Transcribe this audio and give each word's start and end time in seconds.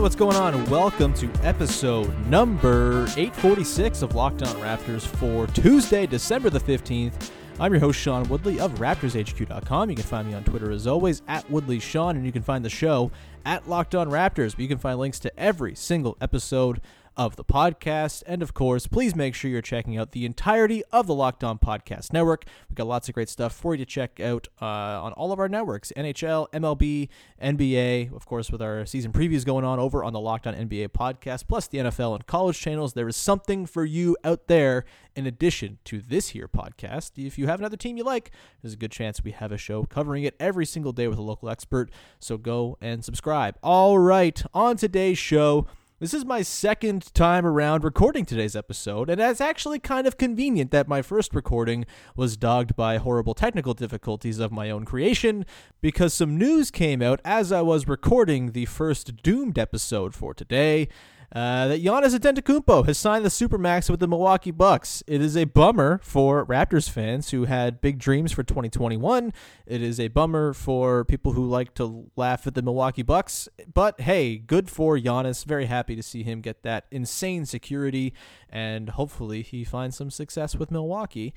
What's 0.00 0.16
going 0.16 0.36
on? 0.36 0.64
Welcome 0.70 1.12
to 1.14 1.30
episode 1.42 2.26
number 2.26 3.02
846 3.18 4.00
of 4.00 4.14
Locked 4.14 4.42
On 4.42 4.54
Raptors 4.56 5.06
for 5.06 5.46
Tuesday, 5.48 6.06
December 6.06 6.48
the 6.48 6.58
15th. 6.58 7.30
I'm 7.58 7.70
your 7.70 7.80
host, 7.80 8.00
Sean 8.00 8.26
Woodley 8.30 8.58
of 8.60 8.72
RaptorsHQ.com. 8.76 9.90
You 9.90 9.96
can 9.96 10.04
find 10.04 10.26
me 10.26 10.32
on 10.32 10.42
Twitter 10.44 10.70
as 10.70 10.86
always 10.86 11.20
at 11.28 11.46
WoodleySean, 11.48 12.12
and 12.12 12.24
you 12.24 12.32
can 12.32 12.42
find 12.42 12.64
the 12.64 12.70
show 12.70 13.10
at 13.44 13.68
Locked 13.68 13.94
On 13.94 14.08
Raptors. 14.08 14.52
But 14.52 14.60
you 14.60 14.68
can 14.68 14.78
find 14.78 14.98
links 14.98 15.18
to 15.18 15.38
every 15.38 15.74
single 15.74 16.16
episode 16.22 16.80
of 17.20 17.36
the 17.36 17.44
podcast. 17.44 18.22
And 18.26 18.40
of 18.42 18.54
course, 18.54 18.86
please 18.86 19.14
make 19.14 19.34
sure 19.34 19.50
you're 19.50 19.60
checking 19.60 19.98
out 19.98 20.12
the 20.12 20.24
entirety 20.24 20.82
of 20.90 21.06
the 21.06 21.14
Locked 21.14 21.44
On 21.44 21.58
Podcast 21.58 22.14
Network. 22.14 22.46
We've 22.66 22.76
got 22.76 22.86
lots 22.86 23.10
of 23.10 23.14
great 23.14 23.28
stuff 23.28 23.52
for 23.52 23.74
you 23.74 23.84
to 23.84 23.84
check 23.84 24.20
out 24.20 24.48
uh, 24.62 24.64
on 24.64 25.12
all 25.12 25.30
of 25.30 25.38
our 25.38 25.46
networks 25.46 25.92
NHL, 25.94 26.48
MLB, 26.52 27.10
NBA, 27.42 28.16
of 28.16 28.24
course, 28.24 28.50
with 28.50 28.62
our 28.62 28.86
season 28.86 29.12
previews 29.12 29.44
going 29.44 29.66
on 29.66 29.78
over 29.78 30.02
on 30.02 30.14
the 30.14 30.18
Locked 30.18 30.46
On 30.46 30.54
NBA 30.54 30.88
podcast, 30.88 31.46
plus 31.46 31.68
the 31.68 31.76
NFL 31.76 32.14
and 32.14 32.26
college 32.26 32.58
channels. 32.58 32.94
There 32.94 33.06
is 33.06 33.16
something 33.16 33.66
for 33.66 33.84
you 33.84 34.16
out 34.24 34.46
there 34.46 34.86
in 35.14 35.26
addition 35.26 35.76
to 35.84 36.00
this 36.00 36.28
here 36.28 36.48
podcast. 36.48 37.22
If 37.22 37.36
you 37.36 37.48
have 37.48 37.58
another 37.58 37.76
team 37.76 37.98
you 37.98 38.04
like, 38.04 38.30
there's 38.62 38.72
a 38.72 38.78
good 38.78 38.92
chance 38.92 39.22
we 39.22 39.32
have 39.32 39.52
a 39.52 39.58
show 39.58 39.84
covering 39.84 40.24
it 40.24 40.36
every 40.40 40.64
single 40.64 40.92
day 40.92 41.06
with 41.06 41.18
a 41.18 41.22
local 41.22 41.50
expert. 41.50 41.90
So 42.18 42.38
go 42.38 42.78
and 42.80 43.04
subscribe. 43.04 43.58
All 43.62 43.98
right, 43.98 44.42
on 44.54 44.78
today's 44.78 45.18
show, 45.18 45.66
this 46.00 46.14
is 46.14 46.24
my 46.24 46.40
second 46.40 47.12
time 47.12 47.44
around 47.44 47.84
recording 47.84 48.24
today's 48.24 48.56
episode, 48.56 49.10
and 49.10 49.20
it's 49.20 49.38
actually 49.38 49.78
kind 49.78 50.06
of 50.06 50.16
convenient 50.16 50.70
that 50.70 50.88
my 50.88 51.02
first 51.02 51.34
recording 51.34 51.84
was 52.16 52.38
dogged 52.38 52.74
by 52.74 52.96
horrible 52.96 53.34
technical 53.34 53.74
difficulties 53.74 54.38
of 54.38 54.50
my 54.50 54.70
own 54.70 54.86
creation 54.86 55.44
because 55.82 56.14
some 56.14 56.38
news 56.38 56.70
came 56.70 57.02
out 57.02 57.20
as 57.22 57.52
I 57.52 57.60
was 57.60 57.86
recording 57.86 58.52
the 58.52 58.64
first 58.64 59.22
Doomed 59.22 59.58
episode 59.58 60.14
for 60.14 60.32
today. 60.32 60.88
Uh, 61.32 61.68
that 61.68 61.80
Giannis 61.80 62.18
Antetokounmpo 62.18 62.84
has 62.86 62.98
signed 62.98 63.24
the 63.24 63.28
supermax 63.28 63.88
with 63.88 64.00
the 64.00 64.08
Milwaukee 64.08 64.50
Bucks. 64.50 65.04
It 65.06 65.20
is 65.20 65.36
a 65.36 65.44
bummer 65.44 66.00
for 66.02 66.44
Raptors 66.44 66.90
fans 66.90 67.30
who 67.30 67.44
had 67.44 67.80
big 67.80 68.00
dreams 68.00 68.32
for 68.32 68.42
2021. 68.42 69.32
It 69.64 69.80
is 69.80 70.00
a 70.00 70.08
bummer 70.08 70.52
for 70.52 71.04
people 71.04 71.34
who 71.34 71.46
like 71.46 71.72
to 71.74 72.10
laugh 72.16 72.48
at 72.48 72.54
the 72.54 72.62
Milwaukee 72.62 73.04
Bucks. 73.04 73.48
But 73.72 74.00
hey, 74.00 74.38
good 74.38 74.68
for 74.68 74.98
Giannis. 74.98 75.44
Very 75.44 75.66
happy 75.66 75.94
to 75.94 76.02
see 76.02 76.24
him 76.24 76.40
get 76.40 76.64
that 76.64 76.86
insane 76.90 77.46
security, 77.46 78.12
and 78.48 78.88
hopefully 78.88 79.42
he 79.42 79.62
finds 79.62 79.96
some 79.96 80.10
success 80.10 80.56
with 80.56 80.72
Milwaukee. 80.72 81.32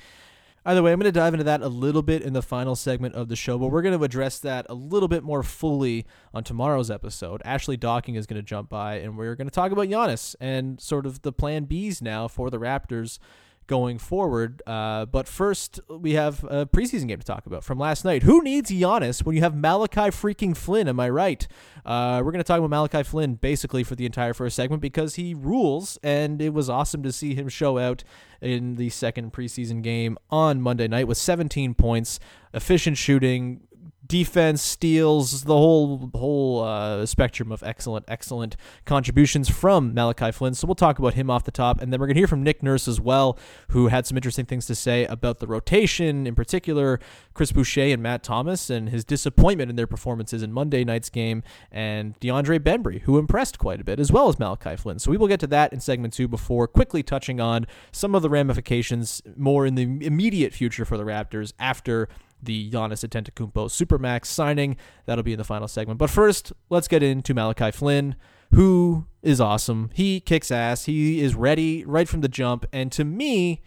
Either 0.65 0.81
way, 0.81 0.93
I'm 0.93 0.99
going 0.99 1.11
to 1.11 1.19
dive 1.19 1.33
into 1.33 1.43
that 1.43 1.61
a 1.61 1.67
little 1.67 2.01
bit 2.01 2.21
in 2.21 2.31
the 2.31 2.41
final 2.41 2.75
segment 2.75 3.15
of 3.15 3.27
the 3.27 3.35
show, 3.35 3.57
but 3.57 3.67
we're 3.67 3.81
going 3.81 3.97
to 3.97 4.03
address 4.05 4.39
that 4.39 4.65
a 4.69 4.73
little 4.73 5.09
bit 5.09 5.21
more 5.21 5.43
fully 5.43 6.05
on 6.33 6.45
tomorrow's 6.45 6.89
episode. 6.89 7.41
Ashley 7.43 7.75
Docking 7.75 8.15
is 8.15 8.25
going 8.25 8.41
to 8.41 8.47
jump 8.47 8.69
by, 8.69 8.95
and 8.95 9.17
we're 9.17 9.35
going 9.35 9.47
to 9.47 9.53
talk 9.53 9.73
about 9.73 9.87
Giannis 9.87 10.37
and 10.39 10.79
sort 10.79 11.05
of 11.05 11.21
the 11.23 11.33
plan 11.33 11.65
Bs 11.65 12.01
now 12.01 12.29
for 12.29 12.49
the 12.49 12.59
Raptors 12.59 13.19
going 13.67 13.97
forward. 13.97 14.61
Uh, 14.65 15.05
but 15.05 15.27
first, 15.27 15.79
we 15.89 16.13
have 16.13 16.43
a 16.45 16.65
preseason 16.65 17.07
game 17.07 17.19
to 17.19 17.25
talk 17.25 17.45
about 17.45 17.63
from 17.63 17.77
last 17.79 18.05
night. 18.05 18.23
Who 18.23 18.41
needs 18.41 18.71
Giannis 18.71 19.25
when 19.25 19.35
you 19.35 19.41
have 19.41 19.55
Malachi 19.55 20.09
freaking 20.11 20.55
Flynn? 20.55 20.87
Am 20.87 20.99
I 20.99 21.09
right? 21.09 21.47
Uh, 21.85 22.21
we're 22.23 22.31
going 22.31 22.43
to 22.43 22.47
talk 22.47 22.59
about 22.59 22.69
Malachi 22.69 23.03
Flynn 23.03 23.35
basically 23.35 23.83
for 23.83 23.95
the 23.95 24.05
entire 24.05 24.33
first 24.33 24.55
segment 24.55 24.81
because 24.81 25.15
he 25.15 25.33
rules, 25.33 25.97
and 26.03 26.41
it 26.41 26.53
was 26.53 26.69
awesome 26.69 27.03
to 27.03 27.11
see 27.11 27.35
him 27.35 27.49
show 27.49 27.77
out 27.77 28.03
in 28.41 28.75
the 28.75 28.89
second 28.89 29.31
preseason 29.33 29.81
game 29.81 30.17
on 30.29 30.61
Monday 30.61 30.87
night 30.87 31.07
with 31.07 31.17
17 31.17 31.73
points, 31.73 32.19
efficient 32.53 32.97
shooting, 32.97 33.61
defense, 34.05 34.61
steals, 34.61 35.43
the 35.43 35.55
whole 35.55 36.09
whole 36.13 36.63
uh, 36.63 37.05
spectrum 37.05 37.51
of 37.51 37.63
excellent, 37.63 38.05
excellent 38.07 38.55
contributions 38.85 39.49
from 39.49 39.93
Malachi 39.93 40.31
Flynn. 40.31 40.53
So 40.53 40.67
we'll 40.67 40.75
talk 40.75 40.99
about 40.99 41.13
him 41.13 41.29
off 41.29 41.43
the 41.43 41.51
top, 41.51 41.81
and 41.81 41.91
then 41.91 41.99
we're 41.99 42.07
gonna 42.07 42.19
hear 42.19 42.27
from 42.27 42.43
Nick 42.43 42.61
Nurse 42.61 42.87
as 42.87 42.99
well, 42.99 43.37
who 43.69 43.87
had 43.87 44.05
some 44.05 44.17
interesting 44.17 44.45
things 44.45 44.65
to 44.67 44.75
say 44.75 45.05
about 45.05 45.39
the 45.39 45.47
rotation, 45.47 46.27
in 46.27 46.35
particular 46.35 46.99
Chris 47.33 47.51
Boucher 47.51 47.93
and 47.93 48.03
Matt 48.03 48.23
Thomas, 48.23 48.69
and 48.69 48.89
his 48.89 49.05
disappointment 49.05 49.69
in 49.69 49.75
their 49.75 49.87
performances 49.87 50.43
in 50.43 50.51
Monday 50.51 50.83
night's 50.83 51.09
game, 51.09 51.43
and 51.71 52.19
DeAndre 52.19 52.59
Bembry, 52.59 53.01
who 53.01 53.17
impressed 53.17 53.57
quite 53.57 53.79
a 53.79 53.83
bit, 53.83 53.99
as 53.99 54.11
well 54.11 54.27
as 54.27 54.37
Malachi 54.37 54.75
Flynn. 54.75 54.99
So 54.99 55.11
we 55.11 55.17
will 55.17 55.27
get 55.27 55.39
to 55.41 55.47
that 55.47 55.71
in 55.71 55.79
segment 55.79 56.13
two 56.13 56.27
before 56.27 56.67
quickly 56.67 57.03
touching 57.03 57.39
on 57.39 57.65
some 57.91 58.15
of 58.15 58.21
the 58.21 58.29
ramifications 58.29 59.21
more 59.37 59.65
in 59.65 59.75
the 59.75 59.83
immediate 60.05 60.53
future 60.53 60.85
for 60.85 60.97
the 60.97 61.03
Raptors 61.03 61.53
after 61.59 62.09
the 62.45 62.69
Giannis 62.71 63.07
Antetokounmpo 63.07 63.67
Supermax 63.67 64.25
signing. 64.25 64.77
That'll 65.05 65.23
be 65.23 65.33
in 65.33 65.37
the 65.37 65.43
final 65.43 65.67
segment. 65.67 65.97
But 65.97 66.09
first, 66.09 66.53
let's 66.69 66.87
get 66.87 67.03
into 67.03 67.33
Malachi 67.33 67.71
Flynn, 67.71 68.15
who 68.53 69.05
is 69.21 69.41
awesome. 69.41 69.89
He 69.93 70.19
kicks 70.19 70.51
ass. 70.51 70.85
He 70.85 71.21
is 71.21 71.35
ready 71.35 71.83
right 71.85 72.07
from 72.07 72.21
the 72.21 72.27
jump. 72.27 72.65
And 72.71 72.91
to 72.91 73.03
me, 73.03 73.61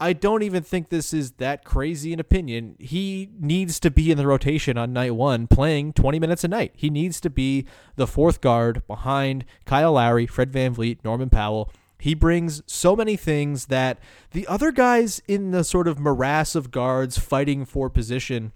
I 0.00 0.12
don't 0.12 0.42
even 0.42 0.62
think 0.62 0.88
this 0.88 1.12
is 1.12 1.32
that 1.32 1.64
crazy 1.64 2.12
an 2.12 2.20
opinion. 2.20 2.76
He 2.78 3.30
needs 3.40 3.80
to 3.80 3.90
be 3.90 4.12
in 4.12 4.18
the 4.18 4.26
rotation 4.26 4.78
on 4.78 4.92
night 4.92 5.14
one, 5.14 5.48
playing 5.48 5.94
20 5.94 6.20
minutes 6.20 6.44
a 6.44 6.48
night. 6.48 6.72
He 6.76 6.88
needs 6.88 7.20
to 7.22 7.30
be 7.30 7.66
the 7.96 8.06
fourth 8.06 8.40
guard 8.40 8.86
behind 8.86 9.44
Kyle 9.64 9.94
Lowry, 9.94 10.26
Fred 10.26 10.52
VanVleet, 10.52 10.98
Norman 11.04 11.30
Powell. 11.30 11.72
He 11.98 12.14
brings 12.14 12.62
so 12.66 12.94
many 12.94 13.16
things 13.16 13.66
that 13.66 13.98
the 14.30 14.46
other 14.46 14.70
guys 14.70 15.20
in 15.26 15.50
the 15.50 15.64
sort 15.64 15.88
of 15.88 15.98
morass 15.98 16.54
of 16.54 16.70
guards 16.70 17.18
fighting 17.18 17.64
for 17.64 17.90
position 17.90 18.52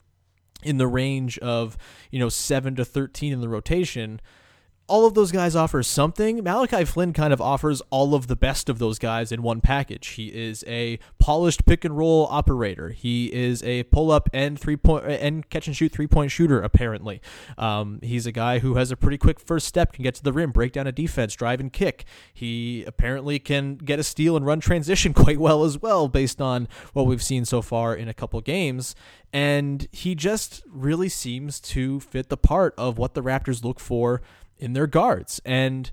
in 0.63 0.79
the 0.79 0.87
range 0.87 1.39
of, 1.39 1.77
you 2.11 2.21
know, 2.21 2.29
7 2.29 2.77
to 2.77 2.85
13 2.85 3.33
in 3.33 3.41
the 3.41 3.49
rotation 3.49 4.21
all 4.89 5.07
of 5.07 5.15
those 5.15 5.33
guys 5.33 5.57
offer 5.57 5.83
something. 5.83 6.43
Malachi 6.43 6.85
Flynn 6.85 7.13
kind 7.13 7.33
of 7.33 7.41
offers 7.41 7.81
all 7.91 8.15
of 8.15 8.27
the 8.27 8.37
best 8.37 8.69
of 8.69 8.79
those 8.79 8.99
guys 8.99 9.33
in 9.33 9.43
one 9.43 9.61
package. 9.61 10.09
He 10.09 10.29
is 10.29 10.65
a 10.67 10.99
polished 11.19 11.65
pick 11.65 11.85
and 11.85 11.97
roll 11.97 12.27
operator. 12.31 12.91
He 12.91 13.33
is 13.33 13.63
a 13.63 13.85
pull 13.85 14.11
up 14.11 14.29
and 14.33 14.59
three 14.59 14.77
point 14.77 15.07
and 15.07 15.49
catch 15.49 15.67
and 15.67 15.77
shoot 15.77 15.93
three 15.93 16.07
point 16.07 16.31
shooter. 16.31 16.61
Apparently, 16.61 17.21
um, 17.57 18.01
he's 18.03 18.27
a 18.27 18.33
guy 18.33 18.59
who 18.59 18.75
has 18.75 18.91
a 18.91 18.97
pretty 18.97 19.19
quick 19.19 19.41
first 19.41 19.67
step, 19.67 19.93
can 19.93 20.03
get 20.03 20.15
to 20.17 20.23
the 20.23 20.33
rim, 20.33 20.51
break 20.51 20.73
down 20.73 20.87
a 20.87 20.93
defense, 20.93 21.35
drive 21.35 21.61
and 21.61 21.73
kick. 21.73 22.05
He 22.33 22.85
apparently 22.85 23.39
can 23.39 23.77
get 23.77 23.99
a 23.99 24.05
steal 24.05 24.37
and 24.37 24.45
run 24.45 24.61
transition 24.61 25.15
quite 25.15 25.39
well 25.39 25.65
as 25.65 25.81
well, 25.81 26.09
based 26.09 26.41
on 26.41 26.69
what 26.93 27.07
we've 27.07 27.23
seen 27.23 27.45
so 27.45 27.63
far 27.63 27.95
in 27.95 28.09
a 28.09 28.15
couple 28.15 28.41
games 28.41 28.95
and 29.33 29.89
he 29.93 30.15
just 30.15 30.63
really 30.69 31.09
seems 31.09 31.59
to 31.59 32.01
fit 32.01 32.29
the 32.29 32.37
part 32.37 32.75
of 32.77 32.99
what 32.99 33.15
the 33.15 33.23
Raptors 33.23 33.65
look 33.65 33.81
for 33.81 34.21
in 34.63 34.73
their 34.73 34.87
guards. 34.87 35.41
And 35.45 35.91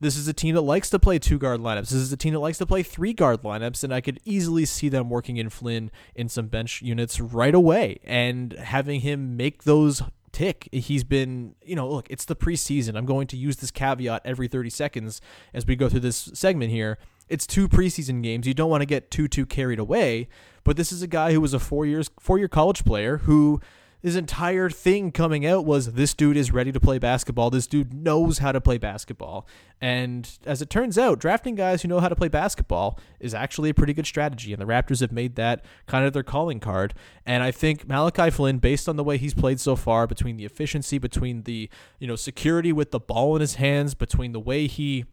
this 0.00 0.16
is 0.16 0.26
a 0.28 0.32
team 0.32 0.54
that 0.54 0.62
likes 0.62 0.90
to 0.90 0.98
play 0.98 1.18
two 1.18 1.38
guard 1.38 1.60
lineups. 1.60 1.90
This 1.90 1.92
is 1.94 2.12
a 2.12 2.16
team 2.16 2.32
that 2.34 2.40
likes 2.40 2.58
to 2.58 2.66
play 2.66 2.82
three 2.82 3.12
guard 3.12 3.42
lineups, 3.42 3.84
and 3.84 3.92
I 3.92 4.00
could 4.00 4.20
easily 4.24 4.64
see 4.64 4.88
them 4.88 5.10
working 5.10 5.36
in 5.36 5.50
Flynn 5.50 5.90
in 6.14 6.28
some 6.28 6.46
bench 6.46 6.82
units 6.82 7.20
right 7.20 7.54
away 7.54 8.00
and 8.04 8.52
having 8.54 9.00
him 9.00 9.36
make 9.36 9.64
those 9.64 10.02
tick. 10.32 10.68
He's 10.72 11.04
been, 11.04 11.54
you 11.64 11.76
know, 11.76 11.88
look, 11.88 12.06
it's 12.10 12.24
the 12.24 12.36
preseason. 12.36 12.96
I'm 12.96 13.06
going 13.06 13.26
to 13.28 13.36
use 13.36 13.56
this 13.56 13.70
caveat 13.70 14.22
every 14.24 14.48
30 14.48 14.70
seconds 14.70 15.20
as 15.52 15.66
we 15.66 15.76
go 15.76 15.88
through 15.88 16.00
this 16.00 16.30
segment 16.34 16.70
here. 16.70 16.98
It's 17.28 17.46
two 17.46 17.68
preseason 17.68 18.22
games. 18.22 18.46
You 18.46 18.54
don't 18.54 18.70
want 18.70 18.82
to 18.82 18.86
get 18.86 19.10
too 19.10 19.28
too 19.28 19.46
carried 19.46 19.78
away, 19.78 20.28
but 20.64 20.76
this 20.76 20.90
is 20.92 21.02
a 21.02 21.06
guy 21.06 21.32
who 21.32 21.40
was 21.40 21.54
a 21.54 21.58
four 21.58 21.86
years 21.86 22.10
four 22.18 22.38
year 22.38 22.48
college 22.48 22.84
player 22.84 23.18
who 23.18 23.60
his 24.02 24.16
entire 24.16 24.68
thing 24.68 25.12
coming 25.12 25.46
out 25.46 25.64
was 25.64 25.92
this 25.92 26.12
dude 26.12 26.36
is 26.36 26.50
ready 26.50 26.72
to 26.72 26.80
play 26.80 26.98
basketball. 26.98 27.50
This 27.50 27.68
dude 27.68 27.94
knows 27.94 28.38
how 28.38 28.50
to 28.50 28.60
play 28.60 28.76
basketball. 28.76 29.46
And 29.80 30.28
as 30.44 30.60
it 30.60 30.70
turns 30.70 30.98
out, 30.98 31.20
drafting 31.20 31.54
guys 31.54 31.82
who 31.82 31.88
know 31.88 32.00
how 32.00 32.08
to 32.08 32.16
play 32.16 32.28
basketball 32.28 32.98
is 33.20 33.32
actually 33.32 33.70
a 33.70 33.74
pretty 33.74 33.92
good 33.92 34.06
strategy. 34.06 34.52
And 34.52 34.60
the 34.60 34.66
Raptors 34.66 35.00
have 35.00 35.12
made 35.12 35.36
that 35.36 35.64
kind 35.86 36.04
of 36.04 36.12
their 36.12 36.24
calling 36.24 36.58
card. 36.58 36.94
And 37.24 37.44
I 37.44 37.52
think 37.52 37.86
Malachi 37.86 38.30
Flynn, 38.30 38.58
based 38.58 38.88
on 38.88 38.96
the 38.96 39.04
way 39.04 39.18
he's 39.18 39.34
played 39.34 39.60
so 39.60 39.76
far, 39.76 40.08
between 40.08 40.36
the 40.36 40.44
efficiency, 40.44 40.98
between 40.98 41.44
the, 41.44 41.70
you 42.00 42.08
know, 42.08 42.16
security 42.16 42.72
with 42.72 42.90
the 42.90 43.00
ball 43.00 43.36
in 43.36 43.40
his 43.40 43.54
hands, 43.54 43.94
between 43.94 44.32
the 44.32 44.40
way 44.40 44.66
he 44.66 45.04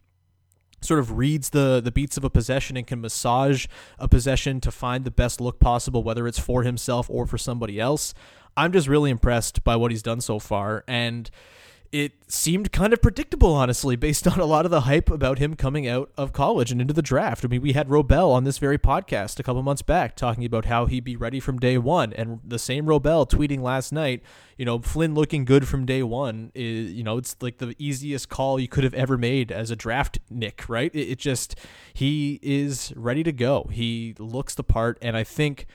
sort 0.82 1.00
of 1.00 1.18
reads 1.18 1.50
the 1.50 1.82
the 1.84 1.92
beats 1.92 2.18
of 2.18 2.24
a 2.24 2.30
possession 2.30 2.78
and 2.78 2.88
can 2.88 3.02
massage 3.02 3.66
a 3.98 4.08
possession 4.08 4.62
to 4.62 4.72
find 4.72 5.04
the 5.06 5.12
best 5.12 5.42
look 5.42 5.60
possible 5.60 6.04
whether 6.04 6.28
it's 6.28 6.40
for 6.40 6.64
himself 6.64 7.10
or 7.10 7.26
for 7.26 7.38
somebody 7.38 7.80
else 7.80 8.14
I'm 8.60 8.74
just 8.74 8.90
really 8.90 9.10
impressed 9.10 9.64
by 9.64 9.78
what 9.78 9.90
he's 9.90 10.04
done 10.04 10.20
so 10.20 10.38
far. 10.38 10.84
And 10.86 11.30
it 11.92 12.12
seemed 12.28 12.72
kind 12.72 12.94
of 12.94 13.02
predictable, 13.02 13.54
honestly, 13.54 13.96
based 13.96 14.28
on 14.28 14.40
a 14.40 14.46
lot 14.46 14.66
of 14.66 14.72
the 14.72 14.82
hype 14.82 15.10
about 15.10 15.40
him 15.40 15.56
coming 15.56 15.88
out 15.88 16.12
of 16.18 16.34
college 16.34 16.72
and 16.72 16.80
into 16.80 16.94
the 16.94 17.02
draft. 17.02 17.44
I 17.44 17.48
mean, 17.48 17.62
we 17.62 17.74
had 17.74 17.88
Robel 17.90 18.32
on 18.32 18.44
this 18.44 18.60
very 18.60 18.78
podcast 18.78 19.40
a 19.40 19.44
couple 19.44 19.64
months 19.64 19.82
back 19.82 20.16
talking 20.16 20.46
about 20.46 20.66
how 20.66 20.86
he'd 20.86 21.04
be 21.04 21.16
ready 21.16 21.40
from 21.40 21.58
day 21.58 21.78
one. 21.78 22.14
And 22.14 22.42
the 22.46 22.60
same 22.60 22.86
Robel 22.86 23.28
tweeting 23.28 23.62
last 23.62 23.92
night, 23.92 24.22
you 24.56 24.66
know, 24.66 24.80
Flynn 24.80 25.16
looking 25.16 25.46
good 25.46 25.68
from 25.68 25.86
day 25.86 26.04
one 26.04 26.52
is, 26.54 26.92
you 26.92 27.04
know, 27.04 27.18
it's 27.18 27.36
like 27.42 27.58
the 27.58 27.76
easiest 27.80 28.30
call 28.30 28.60
you 28.60 28.68
could 28.68 28.84
have 28.84 28.94
ever 28.94 29.18
made 29.18 29.52
as 29.52 29.72
a 29.72 29.76
draft 29.76 30.20
Nick, 30.30 30.70
right? 30.70 30.94
It, 30.94 31.10
it 31.10 31.18
just, 31.18 31.56
he 31.94 32.40
is 32.44 32.94
ready 32.96 33.24
to 33.24 33.32
go. 33.32 33.68
He 33.72 34.16
looks 34.20 34.54
the 34.54 34.64
part. 34.64 35.00
And 35.02 35.18
I 35.18 35.24
think 35.24 35.66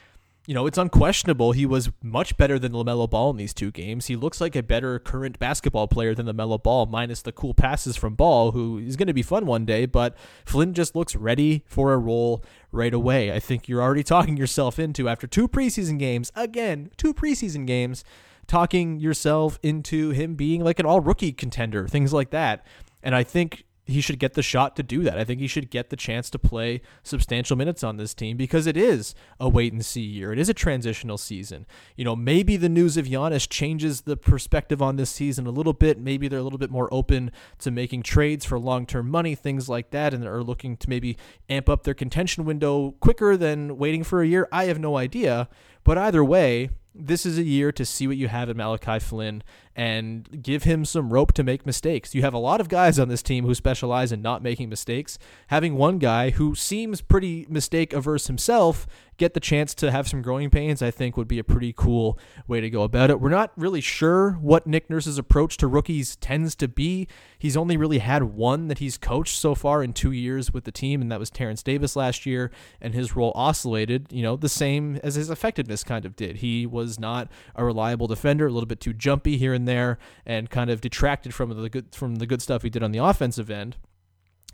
you 0.47 0.53
know, 0.53 0.67
it's 0.67 0.77
unquestionable 0.77 1.53
he 1.53 1.65
was 1.65 1.91
much 2.03 2.37
better 2.37 2.59
than 2.59 2.73
LaMelo 2.73 3.09
Ball 3.09 3.31
in 3.31 3.37
these 3.37 3.55
two 3.55 3.71
games. 3.71 4.07
He 4.07 4.17
looks 4.17 4.41
like 4.41 4.55
a 4.55 4.63
better 4.63 4.99
current 4.99 5.39
basketball 5.39 5.89
player 5.89 6.15
than 6.15 6.27
LaMelo 6.27 6.63
Ball, 6.63 6.85
minus 6.87 7.23
the 7.23 7.33
cool 7.33 7.55
passes 7.55 7.97
from 7.97 8.15
Ball, 8.15 8.53
who 8.53 8.79
is 8.79 8.97
going 8.97 9.07
to 9.07 9.15
be 9.15 9.23
fun 9.23 9.47
one 9.47 9.65
day. 9.65 9.87
But 9.87 10.15
Flynn 10.45 10.75
just 10.75 10.95
looks 10.95 11.17
ready 11.17 11.65
for 11.67 11.95
a 11.95 11.99
role 11.99 12.45
right 12.71 12.93
away. 12.93 13.33
I 13.33 13.41
think 13.41 13.69
you're 13.69 13.83
already 13.83 14.03
talking 14.05 14.37
yourself 14.37 14.79
into, 14.79 15.09
after 15.09 15.27
two 15.27 15.49
preseason 15.49 15.99
games, 15.99 16.31
again, 16.35 16.91
two 16.99 17.15
preseason 17.15 17.67
games, 17.67 18.05
talking 18.47 19.01
yourself 19.01 19.59
into 19.63 20.11
him 20.11 20.35
being 20.35 20.63
like 20.63 20.79
an 20.79 20.85
all 20.85 21.01
rookie 21.01 21.33
contender, 21.33 21.89
things 21.89 22.13
like 22.13 22.31
that. 22.31 22.67
And 23.03 23.15
I 23.15 23.23
think 23.23 23.65
he 23.87 24.01
should 24.01 24.19
get 24.19 24.35
the 24.35 24.43
shot 24.43 24.77
to 24.77 24.83
do 24.83 25.03
that. 25.03 25.19
I 25.19 25.25
think 25.25 25.41
he 25.41 25.47
should 25.47 25.71
get 25.71 25.91
the 25.91 25.97
chance 25.97 26.31
to 26.31 26.39
play 26.39 26.81
substantial 27.03 27.57
minutes 27.57 27.85
on 27.85 27.97
this 27.97 28.15
team 28.15 28.37
because 28.37 28.67
it 28.67 28.77
is 28.77 29.15
a 29.39 29.49
wait 29.49 29.73
and 29.73 29.85
see 29.85 30.01
year. 30.01 30.33
It 30.33 30.39
is 30.39 30.49
a 30.49 30.55
transitional 30.55 31.19
season. 31.19 31.67
You 31.97 32.05
know, 32.05 32.17
maybe 32.17 32.57
the 32.57 32.69
news 32.69 32.97
of 32.97 33.07
Giannis 33.07 33.49
changes 33.49 34.03
the 34.03 34.17
perspective 34.17 34.81
on 34.81 34.97
this 34.97 35.11
season 35.11 35.47
a 35.47 35.51
little 35.51 35.75
bit. 35.75 35.99
Maybe 35.99 36.29
they're 36.29 36.39
a 36.39 36.43
little 36.43 36.59
bit 36.59 36.71
more 36.71 36.93
open 36.93 37.31
to 37.59 37.71
making 37.71 38.05
trades 38.05 38.45
for 38.45 38.59
long 38.59 38.87
term 38.87 39.11
money, 39.11 39.35
things 39.35 39.69
like 39.69 39.91
that, 39.91 40.15
and 40.15 40.27
are 40.27 40.43
looking 40.43 40.77
to 40.79 40.89
maybe 40.89 41.17
amp 41.49 41.69
up 41.69 41.83
their 41.83 41.95
contention 41.95 42.45
window 42.45 42.93
quicker 43.01 43.37
than 43.37 43.77
waiting 43.77 44.03
for 44.03 44.23
a 44.23 44.27
year. 44.27 44.49
I 44.51 44.65
have 44.65 44.79
no 44.79 44.97
idea. 44.97 45.49
But 45.85 45.99
either 45.99 46.25
way, 46.25 46.71
this 46.95 47.27
is 47.27 47.39
a 47.39 47.43
year 47.43 47.73
to 47.73 47.85
see 47.85 48.07
what 48.07 48.17
you 48.17 48.29
have 48.29 48.49
in 48.49 48.57
Malachi 48.57 49.01
Flynn 49.01 49.43
and 49.75 50.43
give 50.43 50.63
him 50.63 50.85
some 50.85 51.13
rope 51.13 51.33
to 51.33 51.43
make 51.43 51.67
mistakes. 51.67 52.15
You 52.15 52.23
have 52.23 52.35
a 52.35 52.39
lot 52.39 52.61
of 52.61 52.69
guys 52.69 52.99
on 52.99 53.09
this 53.09 53.23
team 53.23 53.45
who 53.45 53.55
specialize 53.55 54.13
in 54.13 54.23
not 54.23 54.43
making 54.43 54.69
mistakes. 54.69 55.19
Having 55.49 55.75
one 55.75 55.99
guy 55.99 56.31
who 56.31 56.55
seems 56.55 57.01
pretty 57.01 57.47
mistake 57.49 57.93
averse 57.93 58.29
himself 58.29 58.87
get 59.17 59.35
the 59.35 59.41
chance 59.41 59.75
to 59.75 59.91
have 59.91 60.09
some 60.09 60.23
growing 60.23 60.51
pains, 60.51 60.83
I 60.83 60.91
think 60.91 61.17
would 61.17 61.29
be 61.29 61.39
a 61.39 61.45
pretty 61.45 61.73
cool 61.73 62.19
way 62.47 62.61
to 62.61 62.71
go 62.71 62.83
about 62.83 63.11
it. 63.11 63.21
We're 63.21 63.29
not 63.29 63.53
really 63.57 63.81
sure 63.81 64.33
what 64.33 64.67
Nick 64.67 64.91
Nurse's 64.91 65.19
approach 65.19 65.57
to 65.59 65.67
rookies 65.67 66.17
tends 66.17 66.55
to 66.57 66.69
be. 66.69 67.09
He's 67.39 67.57
only 67.57 67.77
really 67.77 67.99
had 67.99 68.25
one 68.25 68.69
that 68.69 68.79
he's 68.79 68.99
coached 68.99 69.39
so 69.39 69.55
far 69.55 69.83
in 69.83 69.93
two 69.93 70.13
years 70.13 70.53
with 70.53 70.65
the 70.65 70.73
team, 70.73 71.01
and 71.01 71.11
that 71.13 71.21
was 71.21 71.31
Terence 71.31 71.63
Davis 71.63 71.97
last 71.97 72.27
year, 72.27 72.51
and 72.81 72.95
his 72.95 73.15
role 73.15 73.33
oscillated, 73.35 74.09
you 74.11 74.23
know, 74.23 74.37
the 74.37 74.49
same 74.49 74.97
as 75.03 75.15
his 75.15 75.31
effectiveness 75.31 75.85
kind 75.85 76.05
of 76.05 76.17
did. 76.17 76.37
He 76.37 76.67
was 76.67 76.99
not 76.99 77.29
a 77.55 77.65
reliable 77.65 78.07
defender, 78.07 78.47
a 78.47 78.51
little 78.51 78.67
bit 78.67 78.81
too 78.81 78.93
jumpy 78.93 79.37
here 79.37 79.55
and 79.55 79.69
there 79.69 79.99
and 80.27 80.51
kind 80.51 80.71
of 80.71 80.81
detracted 80.81 81.35
from 81.35 81.51
the 81.51 81.69
good 81.69 81.95
from 81.95 82.17
the 82.17 82.27
good 82.27 82.43
stuff 82.43 82.63
he 82.63 82.71
did 82.71 82.83
on 82.83 82.93
the 82.93 82.99
offensive 82.99 83.51
end. 83.51 83.77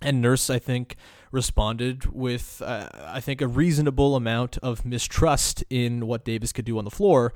And 0.02 0.20
Nurse, 0.20 0.50
I 0.50 0.58
think, 0.58 0.96
responded 1.30 2.06
with, 2.06 2.62
uh, 2.64 2.88
I 3.06 3.20
think, 3.20 3.40
a 3.40 3.46
reasonable 3.46 4.16
amount 4.16 4.58
of 4.58 4.84
mistrust 4.84 5.62
in 5.70 6.06
what 6.06 6.24
Davis 6.24 6.52
could 6.52 6.64
do 6.64 6.78
on 6.78 6.84
the 6.84 6.90
floor. 6.90 7.32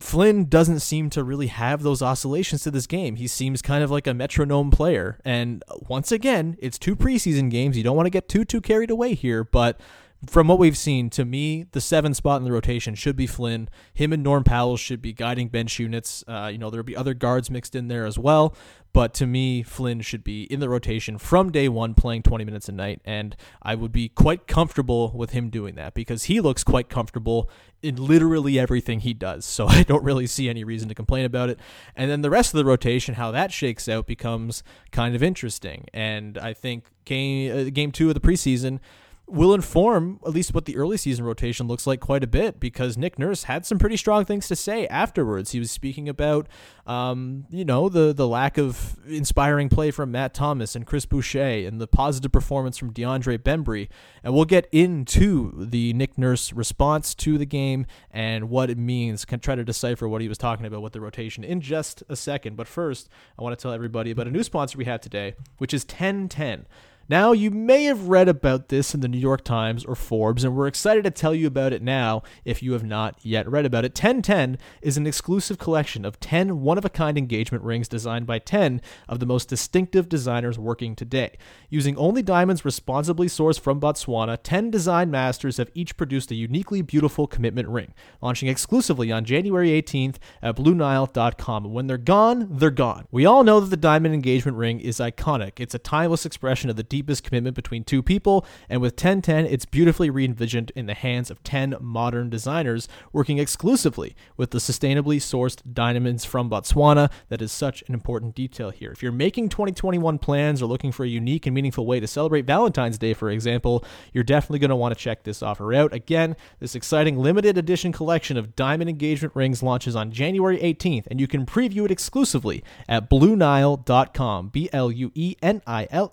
Flynn 0.00 0.48
doesn't 0.48 0.80
seem 0.80 1.08
to 1.10 1.22
really 1.22 1.46
have 1.46 1.82
those 1.82 2.02
oscillations 2.02 2.62
to 2.64 2.70
this 2.70 2.86
game. 2.86 3.16
He 3.16 3.26
seems 3.26 3.62
kind 3.62 3.82
of 3.82 3.90
like 3.90 4.06
a 4.06 4.12
metronome 4.12 4.70
player. 4.70 5.18
And 5.24 5.62
once 5.88 6.10
again, 6.12 6.56
it's 6.58 6.78
two 6.78 6.96
preseason 6.96 7.50
games. 7.50 7.76
You 7.76 7.84
don't 7.84 7.96
want 7.96 8.06
to 8.06 8.10
get 8.10 8.28
too 8.28 8.44
too 8.44 8.60
carried 8.60 8.90
away 8.90 9.14
here, 9.14 9.44
but 9.44 9.80
from 10.26 10.48
what 10.48 10.58
we've 10.58 10.76
seen, 10.76 11.10
to 11.10 11.24
me, 11.24 11.66
the 11.72 11.80
seven 11.80 12.14
spot 12.14 12.38
in 12.40 12.44
the 12.44 12.52
rotation 12.52 12.94
should 12.94 13.16
be 13.16 13.26
Flynn. 13.26 13.68
Him 13.92 14.12
and 14.12 14.22
Norm 14.22 14.44
Powell 14.44 14.76
should 14.76 15.00
be 15.00 15.12
guiding 15.12 15.48
bench 15.48 15.78
units. 15.78 16.24
Uh, 16.26 16.48
you 16.52 16.58
know, 16.58 16.70
there'll 16.70 16.84
be 16.84 16.96
other 16.96 17.14
guards 17.14 17.50
mixed 17.50 17.74
in 17.74 17.88
there 17.88 18.06
as 18.06 18.18
well. 18.18 18.54
But 18.94 19.12
to 19.14 19.26
me, 19.26 19.64
Flynn 19.64 20.02
should 20.02 20.22
be 20.22 20.44
in 20.44 20.60
the 20.60 20.68
rotation 20.68 21.18
from 21.18 21.50
day 21.50 21.68
one, 21.68 21.94
playing 21.94 22.22
20 22.22 22.44
minutes 22.44 22.68
a 22.68 22.72
night. 22.72 23.00
And 23.04 23.34
I 23.60 23.74
would 23.74 23.90
be 23.90 24.08
quite 24.08 24.46
comfortable 24.46 25.10
with 25.12 25.30
him 25.30 25.50
doing 25.50 25.74
that 25.74 25.94
because 25.94 26.24
he 26.24 26.40
looks 26.40 26.62
quite 26.62 26.88
comfortable 26.88 27.50
in 27.82 27.96
literally 27.96 28.56
everything 28.56 29.00
he 29.00 29.12
does. 29.12 29.44
So 29.44 29.66
I 29.68 29.82
don't 29.82 30.04
really 30.04 30.28
see 30.28 30.48
any 30.48 30.62
reason 30.62 30.88
to 30.90 30.94
complain 30.94 31.24
about 31.24 31.50
it. 31.50 31.58
And 31.96 32.08
then 32.08 32.22
the 32.22 32.30
rest 32.30 32.54
of 32.54 32.58
the 32.58 32.64
rotation, 32.64 33.14
how 33.14 33.32
that 33.32 33.50
shakes 33.50 33.88
out, 33.88 34.06
becomes 34.06 34.62
kind 34.92 35.16
of 35.16 35.24
interesting. 35.24 35.86
And 35.92 36.38
I 36.38 36.52
think 36.52 36.84
game, 37.04 37.66
uh, 37.66 37.70
game 37.70 37.90
two 37.90 38.08
of 38.08 38.14
the 38.14 38.20
preseason, 38.20 38.78
will 39.26 39.54
inform 39.54 40.20
at 40.26 40.32
least 40.32 40.52
what 40.52 40.66
the 40.66 40.76
early 40.76 40.98
season 40.98 41.24
rotation 41.24 41.66
looks 41.66 41.86
like 41.86 41.98
quite 41.98 42.22
a 42.22 42.26
bit 42.26 42.60
because 42.60 42.98
Nick 42.98 43.18
Nurse 43.18 43.44
had 43.44 43.64
some 43.64 43.78
pretty 43.78 43.96
strong 43.96 44.26
things 44.26 44.48
to 44.48 44.56
say 44.56 44.86
afterwards. 44.88 45.52
He 45.52 45.58
was 45.58 45.70
speaking 45.70 46.10
about, 46.10 46.46
um, 46.86 47.46
you 47.48 47.64
know, 47.64 47.88
the 47.88 48.12
the 48.12 48.28
lack 48.28 48.58
of 48.58 48.98
inspiring 49.06 49.70
play 49.70 49.90
from 49.90 50.10
Matt 50.10 50.34
Thomas 50.34 50.76
and 50.76 50.86
Chris 50.86 51.06
Boucher 51.06 51.66
and 51.66 51.80
the 51.80 51.86
positive 51.86 52.32
performance 52.32 52.76
from 52.76 52.92
DeAndre 52.92 53.38
Bembry. 53.38 53.88
And 54.22 54.34
we'll 54.34 54.44
get 54.44 54.68
into 54.72 55.52
the 55.56 55.94
Nick 55.94 56.18
Nurse 56.18 56.52
response 56.52 57.14
to 57.16 57.38
the 57.38 57.46
game 57.46 57.86
and 58.10 58.50
what 58.50 58.68
it 58.68 58.76
means. 58.76 59.24
Can 59.24 59.40
try 59.40 59.54
to 59.54 59.64
decipher 59.64 60.06
what 60.06 60.20
he 60.20 60.28
was 60.28 60.38
talking 60.38 60.66
about 60.66 60.82
with 60.82 60.92
the 60.92 61.00
rotation 61.00 61.44
in 61.44 61.62
just 61.62 62.02
a 62.10 62.16
second. 62.16 62.56
But 62.56 62.68
first, 62.68 63.08
I 63.38 63.42
want 63.42 63.58
to 63.58 63.62
tell 63.62 63.72
everybody 63.72 64.10
about 64.10 64.26
a 64.26 64.30
new 64.30 64.42
sponsor 64.42 64.76
we 64.76 64.84
have 64.84 65.00
today, 65.00 65.34
which 65.56 65.72
is 65.72 65.84
1010. 65.84 66.66
Now, 67.06 67.32
you 67.32 67.50
may 67.50 67.84
have 67.84 68.08
read 68.08 68.28
about 68.28 68.70
this 68.70 68.94
in 68.94 69.00
the 69.00 69.08
New 69.08 69.18
York 69.18 69.44
Times 69.44 69.84
or 69.84 69.94
Forbes, 69.94 70.42
and 70.42 70.56
we're 70.56 70.66
excited 70.66 71.04
to 71.04 71.10
tell 71.10 71.34
you 71.34 71.46
about 71.46 71.74
it 71.74 71.82
now 71.82 72.22
if 72.46 72.62
you 72.62 72.72
have 72.72 72.82
not 72.82 73.18
yet 73.20 73.46
read 73.46 73.66
about 73.66 73.84
it. 73.84 73.90
1010 73.90 74.56
is 74.80 74.96
an 74.96 75.06
exclusive 75.06 75.58
collection 75.58 76.06
of 76.06 76.18
10 76.18 76.62
one 76.62 76.78
of 76.78 76.84
a 76.86 76.88
kind 76.88 77.18
engagement 77.18 77.62
rings 77.62 77.88
designed 77.88 78.26
by 78.26 78.38
10 78.38 78.80
of 79.06 79.20
the 79.20 79.26
most 79.26 79.50
distinctive 79.50 80.08
designers 80.08 80.58
working 80.58 80.96
today. 80.96 81.36
Using 81.68 81.94
only 81.98 82.22
diamonds 82.22 82.64
responsibly 82.64 83.26
sourced 83.26 83.60
from 83.60 83.80
Botswana, 83.80 84.38
10 84.42 84.70
design 84.70 85.10
masters 85.10 85.58
have 85.58 85.70
each 85.74 85.98
produced 85.98 86.30
a 86.30 86.34
uniquely 86.34 86.80
beautiful 86.80 87.26
commitment 87.26 87.68
ring, 87.68 87.92
launching 88.22 88.48
exclusively 88.48 89.12
on 89.12 89.26
January 89.26 89.68
18th 89.70 90.16
at 90.40 90.56
BlueNile.com. 90.56 91.70
When 91.70 91.86
they're 91.86 91.98
gone, 91.98 92.48
they're 92.50 92.70
gone. 92.70 93.08
We 93.10 93.26
all 93.26 93.44
know 93.44 93.60
that 93.60 93.68
the 93.68 93.76
diamond 93.76 94.14
engagement 94.14 94.56
ring 94.56 94.80
is 94.80 95.00
iconic, 95.00 95.60
it's 95.60 95.74
a 95.74 95.78
timeless 95.78 96.24
expression 96.24 96.70
of 96.70 96.76
the 96.76 96.93
deepest 96.94 97.24
commitment 97.24 97.56
between 97.56 97.82
two 97.82 98.04
people, 98.04 98.46
and 98.68 98.80
with 98.80 98.92
1010, 98.92 99.46
it's 99.46 99.64
beautifully 99.64 100.10
re 100.10 100.24
envisioned 100.24 100.70
in 100.76 100.86
the 100.86 100.94
hands 100.94 101.28
of 101.28 101.42
10 101.42 101.74
modern 101.80 102.30
designers 102.30 102.86
working 103.12 103.38
exclusively 103.38 104.14
with 104.36 104.52
the 104.52 104.58
sustainably 104.58 105.16
sourced 105.16 105.60
diamonds 105.72 106.24
from 106.24 106.48
Botswana. 106.48 107.10
That 107.30 107.42
is 107.42 107.50
such 107.50 107.82
an 107.88 107.94
important 107.94 108.36
detail 108.36 108.70
here. 108.70 108.92
If 108.92 109.02
you're 109.02 109.10
making 109.10 109.48
2021 109.48 110.20
plans 110.20 110.62
or 110.62 110.66
looking 110.66 110.92
for 110.92 111.02
a 111.02 111.08
unique 111.08 111.46
and 111.46 111.54
meaningful 111.54 111.84
way 111.84 111.98
to 111.98 112.06
celebrate 112.06 112.46
Valentine's 112.46 112.96
Day, 112.96 113.12
for 113.12 113.28
example, 113.28 113.84
you're 114.12 114.22
definitely 114.22 114.60
going 114.60 114.70
to 114.70 114.76
want 114.76 114.96
to 114.96 115.00
check 115.00 115.24
this 115.24 115.42
offer 115.42 115.74
out. 115.74 115.92
Again, 115.92 116.36
this 116.60 116.76
exciting 116.76 117.18
limited 117.18 117.58
edition 117.58 117.90
collection 117.90 118.36
of 118.36 118.54
diamond 118.54 118.88
engagement 118.88 119.34
rings 119.34 119.64
launches 119.64 119.96
on 119.96 120.12
January 120.12 120.58
18th, 120.58 121.08
and 121.08 121.20
you 121.20 121.26
can 121.26 121.44
preview 121.44 121.84
it 121.84 121.90
exclusively 121.90 122.62
at 122.88 123.10
BlueNile.com. 123.10 124.50
B 124.50 124.70
L 124.72 124.92
U 124.92 125.10
E 125.16 125.34
N 125.42 125.60
I 125.66 125.88
L 125.90 126.12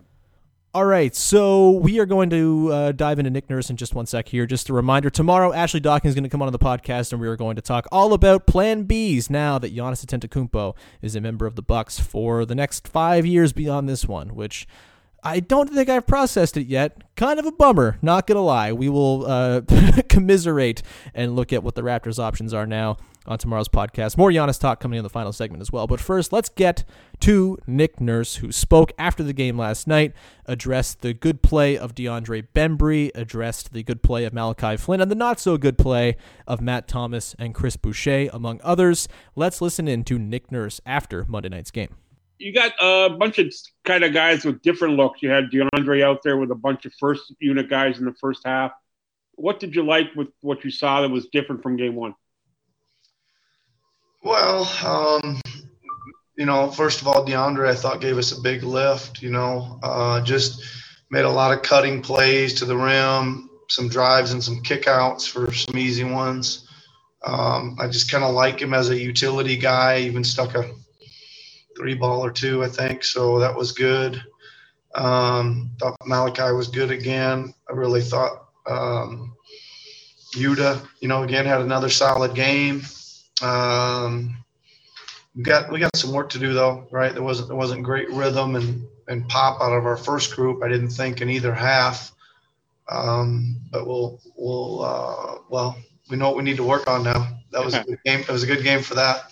All 0.73 0.85
right, 0.85 1.13
so 1.13 1.71
we 1.71 1.99
are 1.99 2.05
going 2.05 2.29
to 2.29 2.71
uh, 2.71 2.91
dive 2.93 3.19
into 3.19 3.29
Nick 3.29 3.49
Nurse 3.49 3.69
in 3.69 3.75
just 3.75 3.93
one 3.93 4.05
sec 4.05 4.29
here. 4.29 4.45
Just 4.45 4.69
a 4.69 4.73
reminder: 4.73 5.09
tomorrow, 5.09 5.51
Ashley 5.51 5.81
Docking 5.81 6.07
is 6.07 6.15
going 6.15 6.23
to 6.23 6.29
come 6.29 6.41
on 6.41 6.49
the 6.49 6.57
podcast, 6.57 7.11
and 7.11 7.19
we 7.19 7.27
are 7.27 7.35
going 7.35 7.57
to 7.57 7.61
talk 7.61 7.89
all 7.91 8.13
about 8.13 8.47
Plan 8.47 8.85
Bs. 8.85 9.29
Now 9.29 9.59
that 9.59 9.75
Giannis 9.75 10.05
Antetokounmpo 10.05 10.73
is 11.01 11.13
a 11.13 11.19
member 11.19 11.45
of 11.45 11.57
the 11.57 11.61
Bucks 11.61 11.99
for 11.99 12.45
the 12.45 12.55
next 12.55 12.87
five 12.87 13.25
years 13.25 13.51
beyond 13.51 13.89
this 13.89 14.05
one, 14.05 14.33
which 14.33 14.65
I 15.23 15.39
don't 15.39 15.69
think 15.71 15.87
I've 15.87 16.07
processed 16.07 16.57
it 16.57 16.65
yet. 16.65 16.97
Kind 17.15 17.39
of 17.39 17.45
a 17.45 17.51
bummer, 17.51 17.97
not 18.01 18.25
gonna 18.25 18.41
lie. 18.41 18.73
We 18.73 18.89
will 18.89 19.25
uh, 19.27 19.61
commiserate 20.09 20.81
and 21.13 21.35
look 21.35 21.53
at 21.53 21.63
what 21.63 21.75
the 21.75 21.83
Raptors' 21.83 22.17
options 22.17 22.53
are 22.53 22.65
now 22.65 22.97
on 23.27 23.37
tomorrow's 23.37 23.67
podcast. 23.67 24.17
More 24.17 24.31
Giannis 24.31 24.59
talk 24.59 24.79
coming 24.79 24.97
in 24.97 25.03
the 25.03 25.09
final 25.09 25.31
segment 25.31 25.61
as 25.61 25.71
well. 25.71 25.85
But 25.85 25.99
first, 25.99 26.33
let's 26.33 26.49
get 26.49 26.83
to 27.19 27.59
Nick 27.67 28.01
Nurse, 28.01 28.37
who 28.37 28.51
spoke 28.51 28.91
after 28.97 29.21
the 29.21 29.33
game 29.33 29.59
last 29.59 29.87
night, 29.87 30.13
addressed 30.45 31.01
the 31.01 31.13
good 31.13 31.43
play 31.43 31.77
of 31.77 31.93
DeAndre 31.93 32.47
Bembry, 32.55 33.11
addressed 33.13 33.73
the 33.73 33.83
good 33.83 34.01
play 34.01 34.25
of 34.25 34.33
Malachi 34.33 34.75
Flynn, 34.75 35.01
and 35.01 35.11
the 35.11 35.15
not 35.15 35.39
so 35.39 35.55
good 35.57 35.77
play 35.77 36.17
of 36.47 36.61
Matt 36.61 36.87
Thomas 36.87 37.35
and 37.37 37.53
Chris 37.53 37.77
Boucher, 37.77 38.29
among 38.33 38.59
others. 38.63 39.07
Let's 39.35 39.61
listen 39.61 39.87
in 39.87 40.03
to 40.05 40.17
Nick 40.17 40.51
Nurse 40.51 40.81
after 40.83 41.25
Monday 41.27 41.49
night's 41.49 41.69
game 41.69 41.95
you 42.41 42.51
got 42.51 42.73
a 42.81 43.09
bunch 43.09 43.37
of 43.39 43.53
kind 43.85 44.03
of 44.03 44.13
guys 44.13 44.43
with 44.43 44.61
different 44.61 44.95
looks. 44.95 45.21
You 45.21 45.29
had 45.29 45.51
DeAndre 45.51 46.03
out 46.03 46.23
there 46.23 46.37
with 46.37 46.51
a 46.51 46.55
bunch 46.55 46.85
of 46.85 46.93
first 46.99 47.33
unit 47.39 47.69
guys 47.69 47.99
in 47.99 48.05
the 48.05 48.15
first 48.19 48.41
half. 48.45 48.71
What 49.35 49.59
did 49.59 49.75
you 49.75 49.83
like 49.83 50.07
with 50.15 50.29
what 50.41 50.63
you 50.63 50.71
saw 50.71 51.01
that 51.01 51.09
was 51.09 51.27
different 51.27 51.61
from 51.61 51.77
game 51.77 51.95
one? 51.95 52.15
Well, 54.23 54.63
um, 54.85 55.39
you 56.35 56.45
know, 56.45 56.69
first 56.69 57.01
of 57.01 57.07
all, 57.07 57.25
DeAndre, 57.25 57.69
I 57.69 57.75
thought 57.75 58.01
gave 58.01 58.17
us 58.17 58.37
a 58.37 58.41
big 58.41 58.63
lift. 58.63 59.21
You 59.21 59.31
know, 59.31 59.79
uh, 59.83 60.21
just 60.23 60.63
made 61.11 61.25
a 61.25 61.29
lot 61.29 61.55
of 61.55 61.63
cutting 61.63 62.01
plays 62.01 62.55
to 62.55 62.65
the 62.65 62.77
rim, 62.77 63.49
some 63.69 63.87
drives 63.87 64.31
and 64.31 64.43
some 64.43 64.61
kickouts 64.63 65.29
for 65.29 65.53
some 65.53 65.77
easy 65.77 66.03
ones. 66.03 66.67
Um, 67.23 67.77
I 67.79 67.87
just 67.87 68.11
kind 68.11 68.23
of 68.23 68.33
like 68.33 68.61
him 68.61 68.73
as 68.73 68.89
a 68.89 68.97
utility 68.97 69.55
guy. 69.55 69.99
Even 69.99 70.23
stuck 70.23 70.55
a 70.55 70.71
three 71.81 71.95
ball 71.95 72.23
or 72.23 72.29
two, 72.29 72.63
I 72.63 72.67
think. 72.67 73.03
So 73.03 73.39
that 73.39 73.55
was 73.55 73.71
good. 73.71 74.23
Um, 74.93 75.71
thought 75.79 75.95
Malachi 76.05 76.53
was 76.53 76.67
good 76.67 76.91
again. 76.91 77.55
I 77.67 77.73
really 77.73 78.01
thought 78.01 78.49
um, 78.67 79.35
Yuta, 80.35 80.85
you 80.99 81.07
know, 81.07 81.23
again 81.23 81.47
had 81.47 81.61
another 81.61 81.89
solid 81.89 82.35
game. 82.35 82.83
Um, 83.41 84.37
we 85.35 85.41
got 85.41 85.71
we 85.71 85.79
got 85.79 85.95
some 85.95 86.13
work 86.13 86.29
to 86.31 86.39
do 86.39 86.53
though, 86.53 86.87
right? 86.91 87.13
There 87.13 87.23
wasn't 87.23 87.47
there 87.47 87.57
wasn't 87.57 87.81
great 87.81 88.11
rhythm 88.11 88.55
and 88.55 88.85
and 89.07 89.27
pop 89.27 89.59
out 89.59 89.75
of 89.75 89.87
our 89.87 89.97
first 89.97 90.35
group. 90.35 90.63
I 90.63 90.67
didn't 90.67 90.89
think 90.89 91.21
in 91.21 91.31
either 91.31 91.53
half. 91.53 92.11
Um, 92.89 93.55
but 93.71 93.87
we'll 93.87 94.19
we'll 94.35 94.83
uh, 94.83 95.35
well 95.49 95.77
we 96.11 96.17
know 96.17 96.27
what 96.27 96.37
we 96.37 96.43
need 96.43 96.57
to 96.57 96.63
work 96.63 96.87
on 96.87 97.03
now. 97.03 97.39
That 97.49 97.65
was 97.65 97.73
a 97.73 97.83
good 97.85 98.03
game. 98.05 98.19
It 98.19 98.29
was 98.29 98.43
a 98.43 98.47
good 98.47 98.63
game 98.63 98.83
for 98.83 98.93
that. 98.95 99.30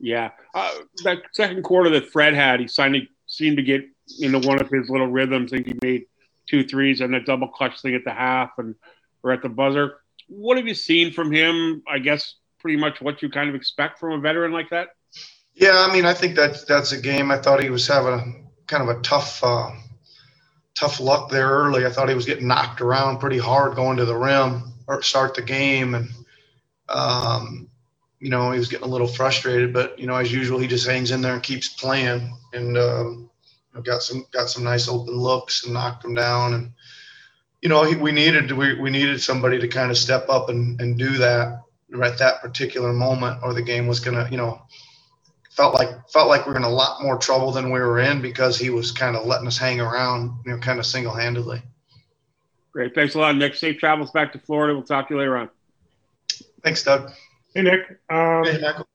Yeah, 0.00 0.30
uh, 0.54 0.70
that 1.04 1.18
second 1.32 1.62
quarter 1.62 1.90
that 1.90 2.10
Fred 2.10 2.34
had, 2.34 2.60
he 2.60 2.68
seemed 2.68 3.06
seemed 3.26 3.58
to 3.58 3.62
get 3.62 3.82
into 4.18 4.46
one 4.46 4.60
of 4.60 4.70
his 4.70 4.88
little 4.88 5.06
rhythms. 5.06 5.50
Think 5.50 5.66
he 5.66 5.76
made 5.82 6.06
two 6.48 6.64
threes 6.64 7.00
and 7.00 7.14
a 7.14 7.20
double 7.20 7.48
clutch 7.48 7.80
thing 7.80 7.94
at 7.94 8.04
the 8.04 8.12
half 8.12 8.50
and 8.58 8.74
or 9.22 9.32
at 9.32 9.42
the 9.42 9.48
buzzer. 9.48 9.98
What 10.28 10.56
have 10.56 10.66
you 10.66 10.74
seen 10.74 11.12
from 11.12 11.30
him? 11.30 11.82
I 11.88 11.98
guess 11.98 12.36
pretty 12.60 12.76
much 12.76 13.00
what 13.00 13.22
you 13.22 13.28
kind 13.28 13.48
of 13.48 13.54
expect 13.54 13.98
from 13.98 14.12
a 14.12 14.20
veteran 14.20 14.52
like 14.52 14.70
that. 14.70 14.88
Yeah, 15.54 15.86
I 15.86 15.92
mean, 15.92 16.06
I 16.06 16.14
think 16.14 16.36
that's 16.36 16.64
that's 16.64 16.92
a 16.92 17.00
game. 17.00 17.30
I 17.30 17.38
thought 17.38 17.62
he 17.62 17.70
was 17.70 17.86
having 17.86 18.14
a 18.14 18.66
kind 18.66 18.88
of 18.88 18.96
a 18.96 19.00
tough, 19.02 19.42
uh, 19.42 19.70
tough 20.74 21.00
luck 21.00 21.30
there 21.30 21.48
early. 21.48 21.84
I 21.84 21.90
thought 21.90 22.08
he 22.08 22.14
was 22.14 22.26
getting 22.26 22.48
knocked 22.48 22.80
around 22.80 23.18
pretty 23.18 23.38
hard 23.38 23.74
going 23.74 23.96
to 23.98 24.04
the 24.04 24.16
rim 24.16 24.72
or 24.86 25.02
start 25.02 25.34
the 25.34 25.42
game, 25.42 25.94
and 25.94 26.08
um, 26.88 27.68
you 28.20 28.28
know, 28.28 28.52
he 28.52 28.58
was 28.58 28.68
getting 28.68 28.86
a 28.86 28.90
little 28.90 29.06
frustrated, 29.06 29.72
but 29.72 29.98
you 29.98 30.06
know, 30.06 30.16
as 30.16 30.30
usual, 30.30 30.58
he 30.58 30.66
just 30.66 30.86
hangs 30.86 31.10
in 31.10 31.22
there 31.22 31.32
and 31.32 31.42
keeps 31.42 31.68
playing, 31.68 32.36
and 32.52 32.76
um, 32.76 33.30
got 33.82 34.02
some 34.02 34.26
got 34.30 34.50
some 34.50 34.62
nice 34.62 34.88
open 34.88 35.14
looks 35.14 35.64
and 35.64 35.72
knocked 35.72 36.02
them 36.02 36.14
down, 36.14 36.52
and 36.52 36.72
you 37.62 37.68
know, 37.70 37.82
he, 37.84 37.96
we 37.96 38.12
needed 38.12 38.52
we 38.52 38.78
we 38.78 38.90
needed 38.90 39.22
somebody 39.22 39.58
to 39.58 39.68
kind 39.68 39.90
of 39.90 39.96
step 39.96 40.28
up 40.28 40.50
and 40.50 40.78
and 40.80 40.98
do 40.98 41.16
that 41.16 41.62
at 42.02 42.18
that 42.18 42.42
particular 42.42 42.92
moment, 42.92 43.40
or 43.42 43.54
the 43.54 43.62
game 43.62 43.86
was 43.86 44.00
gonna, 44.00 44.28
you 44.30 44.36
know, 44.36 44.60
felt 45.50 45.74
like 45.74 45.88
felt 46.10 46.28
like 46.28 46.46
we 46.46 46.52
were 46.52 46.58
in 46.58 46.64
a 46.64 46.68
lot 46.68 47.02
more 47.02 47.16
trouble 47.16 47.52
than 47.52 47.70
we 47.70 47.80
were 47.80 48.00
in 48.00 48.20
because 48.20 48.58
he 48.58 48.68
was 48.68 48.92
kind 48.92 49.16
of 49.16 49.24
letting 49.24 49.46
us 49.46 49.56
hang 49.56 49.80
around, 49.80 50.30
you 50.44 50.52
know, 50.52 50.58
kind 50.58 50.78
of 50.78 50.84
single 50.84 51.14
handedly. 51.14 51.62
Great, 52.72 52.94
thanks 52.94 53.14
a 53.14 53.18
lot, 53.18 53.34
Nick. 53.34 53.54
Safe 53.54 53.78
travels 53.78 54.10
back 54.10 54.32
to 54.34 54.38
Florida. 54.38 54.74
We'll 54.74 54.84
talk 54.84 55.08
to 55.08 55.14
you 55.14 55.20
later 55.20 55.38
on. 55.38 55.48
Thanks, 56.62 56.84
Doug. 56.84 57.10
Hey, 57.54 57.62
Nick. 57.62 57.80
Um, 58.08 58.44
hey, 58.44 58.58
Michael. 58.60 58.86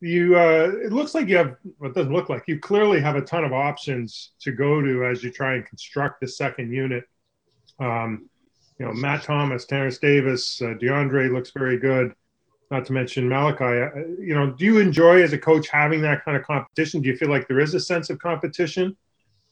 You, 0.00 0.38
uh, 0.38 0.70
it 0.84 0.92
looks 0.92 1.14
like 1.14 1.28
you 1.28 1.36
have, 1.36 1.56
well, 1.78 1.90
it 1.90 1.94
doesn't 1.94 2.12
look 2.12 2.28
like 2.28 2.44
you 2.46 2.58
clearly 2.60 3.00
have 3.00 3.16
a 3.16 3.20
ton 3.20 3.44
of 3.44 3.52
options 3.52 4.30
to 4.40 4.52
go 4.52 4.80
to 4.80 5.04
as 5.04 5.22
you 5.22 5.30
try 5.30 5.54
and 5.54 5.66
construct 5.66 6.20
the 6.20 6.28
second 6.28 6.72
unit. 6.72 7.04
Um, 7.80 8.30
you 8.78 8.86
know, 8.86 8.92
Matt 8.92 9.24
Thomas, 9.24 9.66
Terence 9.66 9.98
Davis, 9.98 10.62
uh, 10.62 10.74
DeAndre 10.80 11.32
looks 11.32 11.50
very 11.50 11.78
good. 11.78 12.14
Not 12.70 12.86
to 12.86 12.92
mention 12.92 13.28
Malachi. 13.28 13.64
Uh, 13.64 14.04
you 14.20 14.34
know, 14.34 14.50
do 14.50 14.64
you 14.64 14.78
enjoy 14.78 15.22
as 15.22 15.32
a 15.32 15.38
coach 15.38 15.68
having 15.68 16.00
that 16.02 16.24
kind 16.24 16.36
of 16.36 16.44
competition? 16.44 17.02
Do 17.02 17.08
you 17.08 17.16
feel 17.16 17.30
like 17.30 17.48
there 17.48 17.60
is 17.60 17.74
a 17.74 17.80
sense 17.80 18.08
of 18.08 18.18
competition 18.18 18.96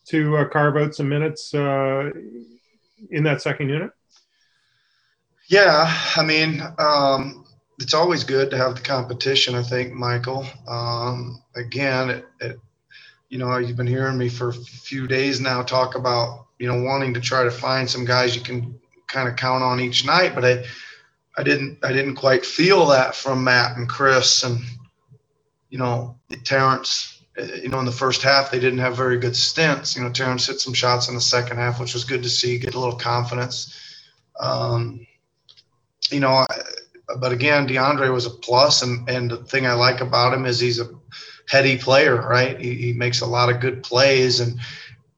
to 0.08 0.37
uh, 0.37 0.49
carve 0.49 0.76
out 0.76 0.94
some 0.94 1.08
minutes 1.08 1.52
uh, 1.54 2.11
in 3.11 3.25
that 3.25 3.42
second 3.42 3.68
unit? 3.68 3.90
Yeah, 5.49 5.92
I 6.16 6.23
mean, 6.25 6.62
um, 6.78 7.45
it's 7.78 7.95
always 7.95 8.25
good 8.25 8.50
to 8.50 8.56
have 8.56 8.75
the 8.75 8.83
competition. 8.83 9.54
I 9.54 9.62
think, 9.62 9.92
Michael. 9.92 10.47
Um, 10.66 11.42
again, 11.54 12.11
it, 12.11 12.26
it, 12.40 12.61
you 13.28 13.38
know, 13.38 13.56
you've 13.59 13.76
been 13.76 13.87
hearing 13.87 14.18
me 14.18 14.28
for 14.28 14.49
a 14.49 14.54
few 14.54 15.06
days 15.06 15.40
now 15.40 15.62
talk 15.62 15.95
about 15.95 16.47
you 16.59 16.66
know 16.66 16.83
wanting 16.83 17.14
to 17.14 17.21
try 17.21 17.45
to 17.45 17.50
find 17.50 17.88
some 17.88 18.04
guys 18.04 18.35
you 18.35 18.42
can 18.42 18.78
kind 19.06 19.28
of 19.28 19.37
count 19.37 19.62
on 19.62 19.80
each 19.80 20.04
night, 20.06 20.35
but 20.35 20.45
I, 20.45 20.64
I 21.37 21.42
didn't, 21.42 21.78
I 21.83 21.92
didn't 21.92 22.16
quite 22.16 22.45
feel 22.45 22.87
that 22.87 23.14
from 23.14 23.45
Matt 23.45 23.76
and 23.76 23.88
Chris 23.88 24.42
and 24.42 24.61
you 25.71 25.78
know 25.78 26.18
Terence. 26.45 27.12
You 27.38 27.68
know, 27.68 27.80
in 27.80 27.85
the 27.85 27.92
first 27.92 28.23
half, 28.23 28.50
they 28.50 28.59
didn't 28.59 28.78
have 28.78 28.97
very 28.97 29.18
good 29.18 29.37
stints. 29.37 29.95
You 29.95 30.02
know, 30.02 30.11
Terence 30.11 30.47
hit 30.47 30.59
some 30.59 30.73
shots 30.73 31.11
in 31.11 31.14
the 31.14 31.21
second 31.21 31.59
half, 31.59 31.78
which 31.78 31.92
was 31.92 32.02
good 32.02 32.23
to 32.23 32.30
see. 32.30 32.59
Get 32.59 32.75
a 32.75 32.80
little 32.80 32.97
confidence. 32.97 33.78
Um, 34.40 35.06
you 36.11 36.21
know, 36.21 36.30
I, 36.30 36.47
but 37.20 37.32
again, 37.32 37.68
DeAndre 37.68 38.12
was 38.12 38.26
a 38.26 38.30
plus, 38.30 38.82
and 38.82 39.08
and 39.08 39.30
the 39.30 39.38
thing 39.38 39.66
I 39.66 39.72
like 39.75 40.00
about 40.00 40.34
him 40.34 40.44
is 40.44 40.58
he's 40.58 40.80
a 40.80 40.88
heady 41.48 41.76
player, 41.78 42.16
right? 42.28 42.60
He, 42.60 42.75
he 42.75 42.92
makes 42.92 43.20
a 43.20 43.26
lot 43.26 43.48
of 43.48 43.60
good 43.60 43.82
plays, 43.82 44.40
and 44.40 44.58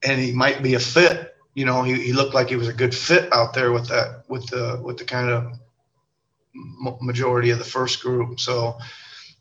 and 0.02 0.20
he 0.20 0.32
might 0.32 0.62
be 0.62 0.74
a 0.74 0.80
fit. 0.80 1.34
You 1.54 1.64
know, 1.64 1.82
he, 1.82 1.94
he 1.94 2.12
looked 2.12 2.34
like 2.34 2.48
he 2.48 2.56
was 2.56 2.68
a 2.68 2.72
good 2.72 2.94
fit 2.94 3.32
out 3.32 3.54
there 3.54 3.72
with 3.72 3.88
that 3.88 4.24
with 4.28 4.46
the 4.48 4.80
with 4.82 4.98
the 4.98 5.04
kind 5.04 5.30
of 5.30 5.58
majority 7.00 7.50
of 7.50 7.58
the 7.58 7.64
first 7.64 8.02
group. 8.02 8.38
So, 8.38 8.78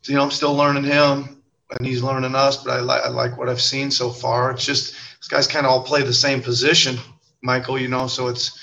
you 0.06 0.14
know, 0.14 0.22
I'm 0.22 0.30
still 0.30 0.54
learning 0.54 0.84
him, 0.84 1.42
and 1.70 1.86
he's 1.86 2.02
learning 2.02 2.34
us. 2.34 2.62
But 2.64 2.72
I 2.72 2.80
like 2.80 3.02
I 3.04 3.08
like 3.08 3.36
what 3.36 3.48
I've 3.48 3.60
seen 3.60 3.90
so 3.90 4.10
far. 4.10 4.50
It's 4.50 4.64
just 4.64 4.94
these 5.20 5.28
guys 5.28 5.46
kind 5.46 5.66
of 5.66 5.72
all 5.72 5.82
play 5.82 6.02
the 6.02 6.14
same 6.14 6.40
position, 6.40 6.96
Michael. 7.42 7.78
You 7.78 7.88
know, 7.88 8.06
so 8.06 8.28
it's 8.28 8.58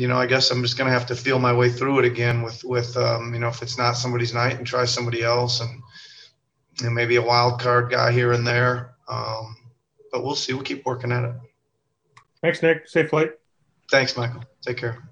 you 0.00 0.08
know, 0.08 0.16
I 0.16 0.24
guess 0.24 0.50
I'm 0.50 0.62
just 0.62 0.78
gonna 0.78 0.90
have 0.90 1.04
to 1.06 1.14
feel 1.14 1.38
my 1.38 1.52
way 1.52 1.68
through 1.68 1.98
it 1.98 2.06
again 2.06 2.40
with 2.40 2.64
with 2.64 2.96
um, 2.96 3.34
you 3.34 3.40
know 3.40 3.48
if 3.48 3.60
it's 3.60 3.76
not 3.76 3.98
somebody's 3.98 4.32
night 4.32 4.56
and 4.56 4.66
try 4.66 4.86
somebody 4.86 5.22
else 5.22 5.60
and 5.60 5.82
and 6.82 6.94
maybe 6.94 7.16
a 7.16 7.22
wild 7.22 7.60
card 7.60 7.90
guy 7.90 8.10
here 8.10 8.32
and 8.32 8.46
there. 8.46 8.94
Um, 9.08 9.56
but 10.10 10.24
we'll 10.24 10.34
see. 10.34 10.54
We'll 10.54 10.62
keep 10.62 10.86
working 10.86 11.12
at 11.12 11.24
it. 11.24 11.34
Thanks, 12.40 12.62
Nick. 12.62 12.88
Safe 12.88 13.10
flight. 13.10 13.32
Thanks, 13.90 14.16
Michael. 14.16 14.42
Take 14.66 14.78
care. 14.78 15.06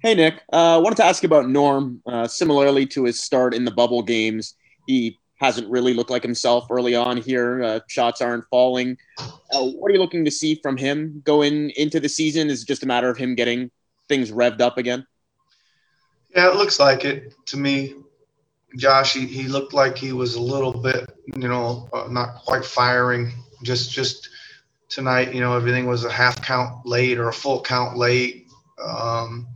Hey, 0.00 0.14
Nick. 0.14 0.42
I 0.52 0.74
uh, 0.74 0.80
wanted 0.80 0.96
to 0.98 1.04
ask 1.04 1.24
you 1.24 1.26
about 1.26 1.48
Norm. 1.48 2.00
Uh, 2.06 2.28
similarly 2.28 2.86
to 2.86 3.04
his 3.04 3.20
start 3.20 3.52
in 3.52 3.64
the 3.64 3.72
bubble 3.72 4.04
games, 4.04 4.54
he 4.86 5.18
hasn't 5.40 5.68
really 5.68 5.92
looked 5.92 6.10
like 6.10 6.22
himself 6.22 6.66
early 6.70 6.94
on 6.94 7.16
here. 7.16 7.64
Uh, 7.64 7.80
shots 7.88 8.20
aren't 8.20 8.44
falling. 8.48 8.96
Uh, 9.18 9.64
what 9.64 9.90
are 9.90 9.94
you 9.94 10.00
looking 10.00 10.24
to 10.24 10.30
see 10.30 10.60
from 10.62 10.76
him 10.76 11.20
going 11.24 11.70
into 11.70 11.98
the 11.98 12.08
season? 12.08 12.48
Is 12.48 12.62
it 12.62 12.68
just 12.68 12.84
a 12.84 12.86
matter 12.86 13.08
of 13.08 13.16
him 13.16 13.34
getting 13.34 13.72
things 14.08 14.30
revved 14.30 14.60
up 14.60 14.78
again? 14.78 15.06
Yeah, 16.34 16.50
it 16.50 16.56
looks 16.56 16.78
like 16.78 17.04
it 17.04 17.34
to 17.46 17.56
me. 17.56 17.94
Josh, 18.76 19.14
he, 19.14 19.26
he 19.26 19.44
looked 19.44 19.72
like 19.72 19.96
he 19.96 20.12
was 20.12 20.34
a 20.34 20.40
little 20.40 20.72
bit, 20.72 21.08
you 21.26 21.48
know, 21.48 21.88
uh, 21.92 22.06
not 22.10 22.36
quite 22.44 22.64
firing. 22.64 23.32
Just 23.62 23.90
just 23.90 24.28
tonight, 24.88 25.34
you 25.34 25.40
know, 25.40 25.56
everything 25.56 25.86
was 25.86 26.04
a 26.04 26.12
half 26.12 26.42
count 26.42 26.86
late 26.86 27.18
or 27.18 27.28
a 27.28 27.32
full 27.32 27.62
count 27.62 27.96
late. 27.96 28.46
Um, 28.82 29.48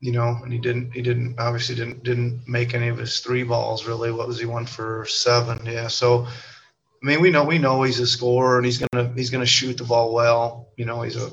you 0.00 0.12
know, 0.12 0.38
and 0.42 0.52
he 0.52 0.58
didn't 0.58 0.92
he 0.92 1.02
didn't 1.02 1.38
obviously 1.38 1.74
didn't 1.74 2.02
didn't 2.02 2.46
make 2.46 2.74
any 2.74 2.88
of 2.88 2.98
his 2.98 3.20
three 3.20 3.42
balls 3.42 3.86
really. 3.86 4.12
What 4.12 4.28
was 4.28 4.38
he 4.38 4.46
one 4.46 4.66
for 4.66 5.06
seven? 5.06 5.64
Yeah. 5.64 5.88
So 5.88 6.26
I 6.26 7.06
mean 7.06 7.20
we 7.20 7.30
know 7.30 7.44
we 7.44 7.58
know 7.58 7.82
he's 7.82 8.00
a 8.00 8.06
scorer 8.06 8.56
and 8.56 8.66
he's 8.66 8.78
gonna 8.78 9.12
he's 9.14 9.30
gonna 9.30 9.46
shoot 9.46 9.78
the 9.78 9.84
ball 9.84 10.12
well. 10.12 10.68
You 10.76 10.84
know, 10.84 11.02
he's 11.02 11.16
a 11.16 11.30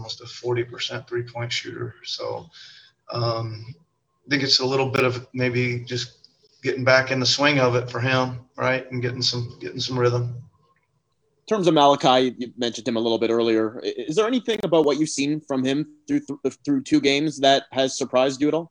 almost 0.00 0.22
a 0.22 0.26
forty 0.26 0.64
percent 0.64 1.06
three 1.06 1.22
point 1.22 1.52
shooter. 1.52 1.94
So 2.04 2.48
um, 3.12 3.74
I 4.26 4.30
think 4.30 4.42
it's 4.42 4.60
a 4.60 4.66
little 4.66 4.88
bit 4.88 5.04
of 5.04 5.26
maybe 5.34 5.80
just 5.80 6.28
getting 6.62 6.84
back 6.84 7.10
in 7.10 7.20
the 7.20 7.26
swing 7.26 7.58
of 7.58 7.74
it 7.74 7.90
for 7.90 8.00
him, 8.00 8.40
right? 8.56 8.90
And 8.90 9.02
getting 9.02 9.22
some 9.22 9.58
getting 9.60 9.80
some 9.80 9.98
rhythm 9.98 10.42
terms 11.50 11.66
of 11.66 11.74
Malachi, 11.74 12.34
you 12.38 12.52
mentioned 12.56 12.86
him 12.86 12.96
a 12.96 13.00
little 13.00 13.18
bit 13.18 13.28
earlier. 13.28 13.80
Is 13.82 14.14
there 14.14 14.26
anything 14.26 14.60
about 14.62 14.84
what 14.84 14.98
you've 14.98 15.08
seen 15.08 15.40
from 15.40 15.64
him 15.64 15.86
through 16.06 16.20
through 16.64 16.82
two 16.84 17.00
games 17.00 17.40
that 17.40 17.64
has 17.72 17.98
surprised 17.98 18.40
you 18.40 18.48
at 18.48 18.54
all? 18.54 18.70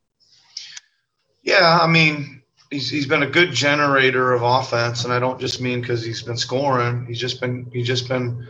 Yeah, 1.43 1.79
I 1.81 1.87
mean, 1.87 2.41
he's 2.71 2.89
he's 2.89 3.05
been 3.05 3.23
a 3.23 3.29
good 3.29 3.51
generator 3.51 4.31
of 4.31 4.43
offense, 4.43 5.03
and 5.03 5.13
I 5.13 5.19
don't 5.19 5.39
just 5.39 5.59
mean 5.59 5.81
because 5.81 6.03
he's 6.03 6.23
been 6.23 6.37
scoring. 6.37 7.05
He's 7.05 7.19
just 7.19 7.41
been 7.41 7.69
he's 7.73 7.85
just 7.85 8.07
been, 8.07 8.47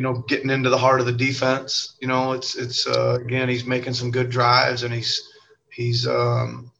you 0.00 0.02
know, 0.02 0.24
getting 0.28 0.48
into 0.48 0.70
the 0.70 0.78
heart 0.78 1.00
of 1.00 1.04
the 1.04 1.12
defense. 1.12 1.98
You 2.00 2.08
know, 2.08 2.32
it's 2.32 2.56
it's 2.56 2.86
uh, 2.86 3.18
again 3.20 3.50
he's 3.50 3.66
making 3.66 3.92
some 3.92 4.10
good 4.10 4.30
drives, 4.30 4.82
and 4.82 4.94
he's 4.94 5.30
he's 5.70 6.08
um, 6.08 6.72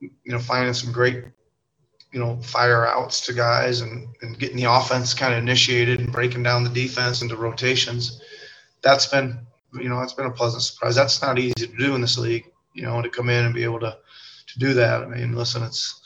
you 0.00 0.10
know 0.24 0.40
finding 0.40 0.74
some 0.74 0.90
great 0.90 1.22
you 2.10 2.18
know, 2.18 2.36
fire 2.42 2.84
outs 2.84 3.20
to 3.26 3.32
guys 3.32 3.80
and, 3.80 4.08
and 4.22 4.38
getting 4.40 4.56
the 4.56 4.72
offense 4.72 5.14
kind 5.14 5.34
of 5.34 5.38
initiated 5.38 6.00
and 6.00 6.12
breaking 6.12 6.42
down 6.42 6.64
the 6.64 6.70
defense 6.70 7.22
into 7.22 7.36
rotations. 7.36 8.20
That's 8.82 9.06
been, 9.06 9.38
you 9.74 9.88
know, 9.88 10.00
that's 10.00 10.12
been 10.12 10.26
a 10.26 10.30
pleasant 10.30 10.62
surprise. 10.62 10.96
That's 10.96 11.22
not 11.22 11.38
easy 11.38 11.54
to 11.54 11.76
do 11.76 11.94
in 11.94 12.00
this 12.00 12.18
league, 12.18 12.50
you 12.72 12.82
know, 12.82 13.00
to 13.02 13.08
come 13.08 13.30
in 13.30 13.44
and 13.44 13.54
be 13.54 13.64
able 13.64 13.80
to, 13.80 13.96
to 14.46 14.58
do 14.58 14.74
that. 14.74 15.02
I 15.02 15.06
mean, 15.06 15.34
listen, 15.34 15.62
it's 15.62 16.03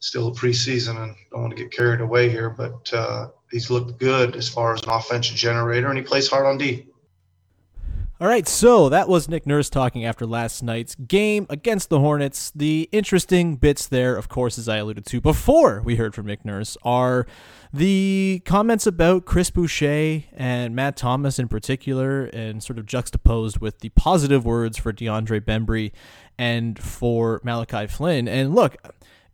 still 0.00 0.28
a 0.28 0.32
preseason 0.32 1.02
and 1.02 1.14
don't 1.30 1.42
want 1.42 1.56
to 1.56 1.62
get 1.62 1.72
carried 1.72 2.00
away 2.00 2.28
here, 2.28 2.50
but 2.50 2.92
uh, 2.92 3.28
he's 3.50 3.70
looked 3.70 3.98
good 3.98 4.36
as 4.36 4.48
far 4.48 4.74
as 4.74 4.82
an 4.82 4.90
offensive 4.90 5.36
generator 5.36 5.88
and 5.88 5.98
he 5.98 6.04
plays 6.04 6.28
hard 6.28 6.46
on 6.46 6.58
D. 6.58 6.86
All 8.20 8.26
right, 8.26 8.48
so 8.48 8.88
that 8.88 9.08
was 9.08 9.28
Nick 9.28 9.46
Nurse 9.46 9.70
talking 9.70 10.04
after 10.04 10.26
last 10.26 10.60
night's 10.60 10.96
game 10.96 11.46
against 11.48 11.88
the 11.88 12.00
Hornets. 12.00 12.50
The 12.52 12.88
interesting 12.90 13.54
bits 13.54 13.86
there, 13.86 14.16
of 14.16 14.28
course, 14.28 14.58
as 14.58 14.68
I 14.68 14.78
alluded 14.78 15.06
to 15.06 15.20
before 15.20 15.82
we 15.84 15.94
heard 15.94 16.16
from 16.16 16.26
Nick 16.26 16.44
Nurse, 16.44 16.76
are 16.82 17.28
the 17.72 18.42
comments 18.44 18.88
about 18.88 19.24
Chris 19.24 19.50
Boucher 19.50 20.24
and 20.32 20.74
Matt 20.74 20.96
Thomas 20.96 21.38
in 21.38 21.46
particular, 21.46 22.24
and 22.24 22.60
sort 22.60 22.80
of 22.80 22.86
juxtaposed 22.86 23.58
with 23.60 23.78
the 23.80 23.90
positive 23.90 24.44
words 24.44 24.78
for 24.78 24.92
DeAndre 24.92 25.40
Bembry 25.40 25.92
and 26.36 26.76
for 26.76 27.40
Malachi 27.44 27.86
Flynn. 27.86 28.26
And 28.26 28.52
look, 28.52 28.76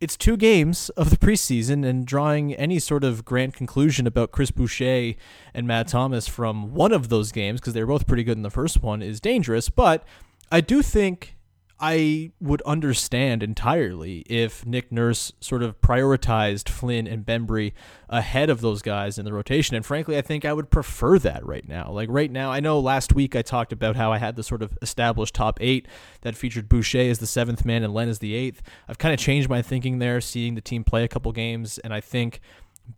it's 0.00 0.16
two 0.16 0.36
games 0.36 0.90
of 0.90 1.10
the 1.10 1.16
preseason, 1.16 1.84
and 1.86 2.06
drawing 2.06 2.54
any 2.54 2.78
sort 2.78 3.04
of 3.04 3.24
grand 3.24 3.54
conclusion 3.54 4.07
about 4.07 4.33
Chris 4.33 4.50
Boucher 4.50 5.14
and 5.54 5.66
Matt 5.66 5.88
Thomas 5.88 6.28
from 6.28 6.74
one 6.74 6.92
of 6.92 7.09
those 7.09 7.33
games, 7.33 7.61
because 7.61 7.74
they 7.74 7.80
were 7.80 7.88
both 7.88 8.07
pretty 8.07 8.24
good 8.24 8.37
in 8.37 8.42
the 8.42 8.50
first 8.50 8.83
one, 8.83 9.02
is 9.02 9.20
dangerous. 9.20 9.68
But 9.70 10.04
I 10.52 10.61
do 10.61 10.83
think 10.83 11.37
I 11.80 12.30
would 12.40 12.62
understand 12.62 13.42
entirely 13.42 14.20
if 14.20 14.64
Nick 14.64 14.92
Nurse 14.92 15.32
sort 15.40 15.62
of 15.62 15.80
prioritized 15.80 16.68
Flynn 16.68 17.06
and 17.06 17.26
Bembry 17.26 17.72
ahead 18.08 18.48
of 18.48 18.60
those 18.60 18.80
guys 18.80 19.18
in 19.18 19.24
the 19.24 19.32
rotation. 19.32 19.74
And 19.74 19.84
frankly, 19.84 20.16
I 20.16 20.22
think 20.22 20.44
I 20.44 20.52
would 20.52 20.70
prefer 20.70 21.18
that 21.18 21.44
right 21.44 21.68
now. 21.68 21.90
Like 21.90 22.08
right 22.10 22.30
now, 22.30 22.52
I 22.52 22.60
know 22.60 22.78
last 22.78 23.12
week 23.12 23.34
I 23.34 23.42
talked 23.42 23.72
about 23.72 23.96
how 23.96 24.12
I 24.12 24.18
had 24.18 24.37
the 24.37 24.44
sort 24.44 24.62
of 24.62 24.78
established 24.82 25.34
top 25.34 25.58
eight 25.60 25.88
that 26.20 26.37
featured 26.37 26.68
Boucher 26.68 27.10
as 27.10 27.18
the 27.18 27.26
seventh 27.26 27.64
man 27.64 27.82
and 27.82 27.92
Len 27.92 28.08
as 28.08 28.20
the 28.20 28.34
eighth. 28.34 28.62
I've 28.88 28.98
kind 28.98 29.12
of 29.12 29.18
changed 29.18 29.48
my 29.48 29.60
thinking 29.60 29.98
there, 29.98 30.20
seeing 30.20 30.54
the 30.54 30.60
team 30.60 30.84
play 30.84 31.02
a 31.02 31.08
couple 31.08 31.32
games, 31.32 31.78
and 31.78 31.92
I 31.92 32.00
think 32.00 32.40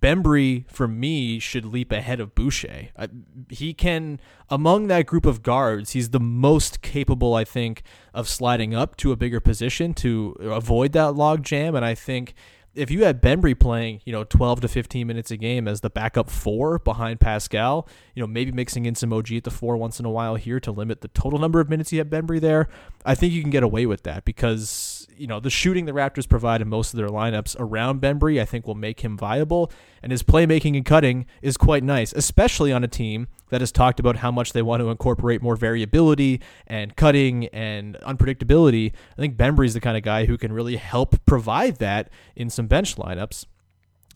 Bembry, 0.02 0.68
for 0.70 0.88
me, 0.88 1.38
should 1.38 1.64
leap 1.64 1.92
ahead 1.92 2.20
of 2.20 2.34
Boucher. 2.34 2.88
He 3.50 3.72
can, 3.72 4.20
among 4.50 4.88
that 4.88 5.06
group 5.06 5.24
of 5.24 5.42
guards, 5.42 5.92
he's 5.92 6.10
the 6.10 6.20
most 6.20 6.82
capable, 6.82 7.34
I 7.34 7.44
think, 7.44 7.82
of 8.12 8.28
sliding 8.28 8.74
up 8.74 8.96
to 8.98 9.12
a 9.12 9.16
bigger 9.16 9.40
position 9.40 9.94
to 9.94 10.36
avoid 10.40 10.92
that 10.92 11.14
log 11.14 11.44
jam. 11.44 11.74
And 11.74 11.84
I 11.84 11.94
think 11.94 12.34
if 12.76 12.90
you 12.90 13.04
had 13.04 13.22
Bembry 13.22 13.58
playing, 13.58 14.00
you 14.04 14.12
know, 14.12 14.24
12 14.24 14.60
to 14.62 14.68
15 14.68 15.06
minutes 15.06 15.30
a 15.30 15.36
game 15.36 15.66
as 15.66 15.80
the 15.80 15.90
backup 15.90 16.28
four 16.28 16.78
behind 16.78 17.20
Pascal, 17.20 17.88
you 18.14 18.20
know, 18.20 18.26
maybe 18.26 18.52
mixing 18.52 18.86
in 18.86 18.94
some 18.94 19.12
OG 19.12 19.32
at 19.32 19.44
the 19.44 19.50
four 19.50 19.76
once 19.76 19.98
in 19.98 20.04
a 20.04 20.10
while 20.10 20.34
here 20.34 20.60
to 20.60 20.70
limit 20.70 21.00
the 21.00 21.08
total 21.08 21.38
number 21.38 21.60
of 21.60 21.70
minutes 21.70 21.92
you 21.92 21.98
have 21.98 22.08
Bembry 22.08 22.40
there, 22.40 22.68
I 23.04 23.14
think 23.14 23.32
you 23.32 23.40
can 23.40 23.50
get 23.50 23.62
away 23.62 23.86
with 23.86 24.02
that 24.02 24.24
because 24.24 24.95
you 25.18 25.26
know, 25.26 25.40
the 25.40 25.50
shooting 25.50 25.86
the 25.86 25.92
Raptors 25.92 26.28
provide 26.28 26.60
in 26.60 26.68
most 26.68 26.92
of 26.92 26.98
their 26.98 27.08
lineups 27.08 27.56
around 27.58 28.00
Bembry, 28.00 28.40
I 28.40 28.44
think 28.44 28.66
will 28.66 28.74
make 28.74 29.00
him 29.00 29.16
viable. 29.16 29.70
And 30.02 30.12
his 30.12 30.22
playmaking 30.22 30.76
and 30.76 30.84
cutting 30.84 31.26
is 31.42 31.56
quite 31.56 31.82
nice, 31.82 32.12
especially 32.12 32.72
on 32.72 32.84
a 32.84 32.88
team 32.88 33.28
that 33.50 33.60
has 33.60 33.72
talked 33.72 34.00
about 34.00 34.16
how 34.16 34.30
much 34.30 34.52
they 34.52 34.62
want 34.62 34.80
to 34.80 34.90
incorporate 34.90 35.42
more 35.42 35.56
variability 35.56 36.40
and 36.66 36.94
cutting 36.96 37.46
and 37.48 37.96
unpredictability. 38.02 38.92
I 39.16 39.20
think 39.20 39.36
Bembry's 39.36 39.74
the 39.74 39.80
kind 39.80 39.96
of 39.96 40.02
guy 40.02 40.26
who 40.26 40.38
can 40.38 40.52
really 40.52 40.76
help 40.76 41.24
provide 41.26 41.76
that 41.76 42.10
in 42.34 42.50
some 42.50 42.66
bench 42.66 42.96
lineups. 42.96 43.46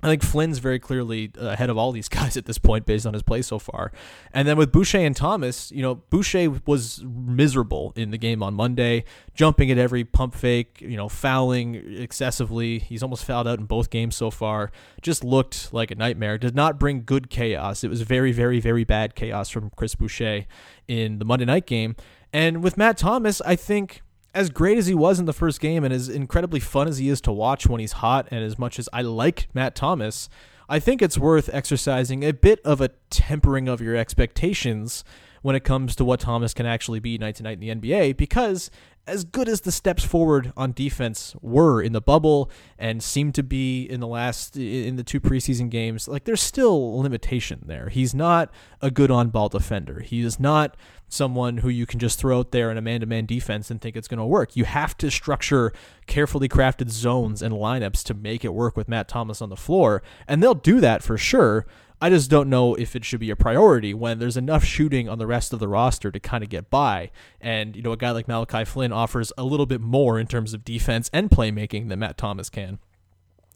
I 0.02 0.08
think 0.08 0.22
Flynn's 0.22 0.58
very 0.58 0.78
clearly 0.78 1.30
uh, 1.40 1.48
ahead 1.48 1.70
of 1.70 1.76
all 1.76 1.92
these 1.92 2.08
guys 2.20 2.36
at 2.36 2.46
this 2.46 2.58
point 2.58 2.86
based 2.86 3.06
on 3.06 3.12
his 3.12 3.22
play 3.22 3.42
so 3.42 3.58
far. 3.58 3.92
And 4.32 4.46
then 4.48 4.56
with 4.56 4.72
Boucher 4.72 4.98
and 4.98 5.14
Thomas, 5.14 5.70
you 5.72 5.82
know, 5.82 5.96
Boucher 5.96 6.50
was 6.66 7.02
miserable 7.04 7.92
in 7.96 8.10
the 8.10 8.18
game 8.18 8.42
on 8.42 8.54
Monday, 8.54 9.04
jumping 9.34 9.70
at 9.70 9.78
every 9.78 10.04
pump 10.04 10.34
fake, 10.34 10.80
you 10.80 10.96
know, 10.96 11.08
fouling 11.08 11.74
excessively. 11.74 12.78
He's 12.78 13.02
almost 13.02 13.24
fouled 13.24 13.46
out 13.46 13.58
in 13.58 13.66
both 13.66 13.90
games 13.90 14.16
so 14.16 14.30
far. 14.30 14.70
Just 15.02 15.24
looked 15.24 15.72
like 15.72 15.90
a 15.90 15.94
nightmare. 15.94 16.38
Did 16.38 16.54
not 16.54 16.78
bring 16.78 17.04
good 17.04 17.30
chaos. 17.30 17.84
It 17.84 17.88
was 17.88 18.02
very, 18.02 18.32
very, 18.32 18.60
very 18.60 18.84
bad 18.84 19.14
chaos 19.14 19.50
from 19.50 19.70
Chris 19.76 19.94
Boucher 19.94 20.46
in 20.88 21.18
the 21.18 21.24
Monday 21.24 21.44
night 21.44 21.66
game. 21.66 21.96
And 22.32 22.62
with 22.62 22.76
Matt 22.76 22.96
Thomas, 22.96 23.40
I 23.42 23.56
think 23.56 24.02
as 24.34 24.50
great 24.50 24.78
as 24.78 24.86
he 24.86 24.94
was 24.94 25.18
in 25.18 25.26
the 25.26 25.32
first 25.32 25.60
game 25.60 25.84
and 25.84 25.92
as 25.92 26.08
incredibly 26.08 26.60
fun 26.60 26.88
as 26.88 26.98
he 26.98 27.08
is 27.08 27.20
to 27.22 27.32
watch 27.32 27.66
when 27.66 27.80
he's 27.80 27.92
hot, 27.92 28.28
and 28.30 28.44
as 28.44 28.58
much 28.58 28.78
as 28.78 28.88
I 28.92 29.02
like 29.02 29.48
Matt 29.54 29.74
Thomas, 29.74 30.28
I 30.68 30.78
think 30.78 31.02
it's 31.02 31.18
worth 31.18 31.50
exercising 31.52 32.22
a 32.22 32.32
bit 32.32 32.60
of 32.64 32.80
a 32.80 32.90
tempering 33.10 33.68
of 33.68 33.80
your 33.80 33.96
expectations 33.96 35.02
when 35.42 35.56
it 35.56 35.64
comes 35.64 35.96
to 35.96 36.04
what 36.04 36.20
Thomas 36.20 36.54
can 36.54 36.66
actually 36.66 37.00
be 37.00 37.18
night 37.18 37.34
to 37.36 37.42
night 37.42 37.60
in 37.60 37.80
the 37.80 37.90
NBA 37.90 38.16
because 38.16 38.70
as 39.06 39.24
good 39.24 39.48
as 39.48 39.62
the 39.62 39.72
steps 39.72 40.04
forward 40.04 40.52
on 40.56 40.72
defense 40.72 41.34
were 41.40 41.82
in 41.82 41.92
the 41.92 42.00
bubble 42.00 42.50
and 42.78 43.02
seemed 43.02 43.34
to 43.34 43.42
be 43.42 43.82
in 43.84 44.00
the 44.00 44.06
last 44.06 44.56
in 44.56 44.96
the 44.96 45.02
two 45.02 45.20
preseason 45.20 45.70
games, 45.70 46.06
like 46.06 46.24
there's 46.24 46.42
still 46.42 46.98
limitation 47.00 47.64
there. 47.66 47.88
He's 47.88 48.14
not 48.14 48.50
a 48.80 48.90
good 48.90 49.10
on-ball 49.10 49.48
defender. 49.48 50.00
He 50.00 50.20
is 50.20 50.38
not 50.38 50.76
someone 51.10 51.58
who 51.58 51.68
you 51.68 51.84
can 51.84 51.98
just 51.98 52.18
throw 52.18 52.38
out 52.38 52.52
there 52.52 52.70
in 52.70 52.78
a 52.78 52.80
man-to-man 52.80 53.26
defense 53.26 53.70
and 53.70 53.80
think 53.80 53.96
it's 53.96 54.08
going 54.08 54.18
to 54.18 54.24
work. 54.24 54.56
You 54.56 54.64
have 54.64 54.96
to 54.98 55.10
structure 55.10 55.72
carefully 56.06 56.48
crafted 56.48 56.88
zones 56.88 57.42
and 57.42 57.52
lineups 57.52 58.02
to 58.04 58.14
make 58.14 58.44
it 58.44 58.54
work 58.54 58.76
with 58.76 58.88
Matt 58.88 59.08
Thomas 59.08 59.42
on 59.42 59.50
the 59.50 59.56
floor, 59.56 60.02
and 60.26 60.42
they'll 60.42 60.54
do 60.54 60.80
that 60.80 61.02
for 61.02 61.18
sure. 61.18 61.66
I 62.00 62.08
just 62.08 62.30
don't 62.30 62.48
know 62.48 62.76
if 62.76 62.96
it 62.96 63.04
should 63.04 63.20
be 63.20 63.28
a 63.28 63.36
priority 63.36 63.92
when 63.92 64.18
there's 64.18 64.38
enough 64.38 64.64
shooting 64.64 65.06
on 65.06 65.18
the 65.18 65.26
rest 65.26 65.52
of 65.52 65.58
the 65.58 65.68
roster 65.68 66.10
to 66.10 66.18
kind 66.18 66.42
of 66.42 66.48
get 66.48 66.70
by. 66.70 67.10
And, 67.42 67.76
you 67.76 67.82
know, 67.82 67.92
a 67.92 67.96
guy 67.98 68.12
like 68.12 68.26
Malachi 68.26 68.64
Flynn 68.64 68.90
offers 68.90 69.34
a 69.36 69.44
little 69.44 69.66
bit 69.66 69.82
more 69.82 70.18
in 70.18 70.26
terms 70.26 70.54
of 70.54 70.64
defense 70.64 71.10
and 71.12 71.28
playmaking 71.28 71.90
than 71.90 71.98
Matt 71.98 72.16
Thomas 72.16 72.48
can. 72.48 72.78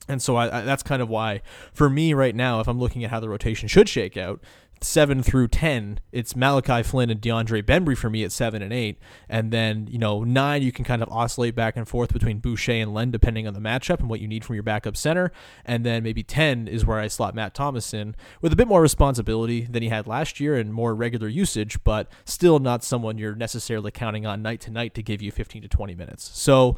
And 0.08 0.20
so 0.20 0.36
I, 0.36 0.58
I, 0.58 0.60
that's 0.60 0.82
kind 0.82 1.00
of 1.00 1.08
why, 1.08 1.40
for 1.72 1.88
me 1.88 2.12
right 2.12 2.34
now, 2.34 2.60
if 2.60 2.68
I'm 2.68 2.78
looking 2.78 3.02
at 3.02 3.10
how 3.10 3.20
the 3.20 3.30
rotation 3.30 3.66
should 3.66 3.88
shake 3.88 4.18
out, 4.18 4.42
seven 4.84 5.22
through 5.22 5.48
ten, 5.48 6.00
it's 6.12 6.36
Malachi 6.36 6.82
Flynn 6.82 7.10
and 7.10 7.20
DeAndre 7.20 7.62
Bembry 7.62 7.96
for 7.96 8.10
me 8.10 8.24
at 8.24 8.32
seven 8.32 8.62
and 8.62 8.72
eight, 8.72 8.98
and 9.28 9.50
then 9.50 9.88
you 9.90 9.98
know 9.98 10.22
nine 10.24 10.62
you 10.62 10.72
can 10.72 10.84
kind 10.84 11.02
of 11.02 11.08
oscillate 11.10 11.54
back 11.54 11.76
and 11.76 11.88
forth 11.88 12.12
between 12.12 12.38
Boucher 12.38 12.72
and 12.72 12.94
Len 12.94 13.10
depending 13.10 13.46
on 13.46 13.54
the 13.54 13.60
matchup 13.60 14.00
and 14.00 14.08
what 14.08 14.20
you 14.20 14.28
need 14.28 14.44
from 14.44 14.54
your 14.54 14.62
backup 14.62 14.96
center, 14.96 15.32
and 15.64 15.84
then 15.84 16.02
maybe 16.02 16.22
ten 16.22 16.68
is 16.68 16.86
where 16.86 16.98
I 16.98 17.08
slot 17.08 17.34
Matt 17.34 17.54
Thomas 17.54 17.92
in 17.94 18.14
with 18.40 18.52
a 18.52 18.56
bit 18.56 18.68
more 18.68 18.82
responsibility 18.82 19.62
than 19.62 19.82
he 19.82 19.88
had 19.88 20.06
last 20.06 20.40
year 20.40 20.56
and 20.56 20.72
more 20.72 20.94
regular 20.94 21.28
usage, 21.28 21.82
but 21.84 22.10
still 22.24 22.58
not 22.58 22.84
someone 22.84 23.18
you're 23.18 23.34
necessarily 23.34 23.90
counting 23.90 24.26
on 24.26 24.42
night 24.42 24.60
to 24.62 24.70
night 24.70 24.94
to 24.94 25.02
give 25.02 25.22
you 25.22 25.32
15 25.32 25.62
to 25.62 25.68
20 25.68 25.94
minutes. 25.94 26.30
So 26.38 26.76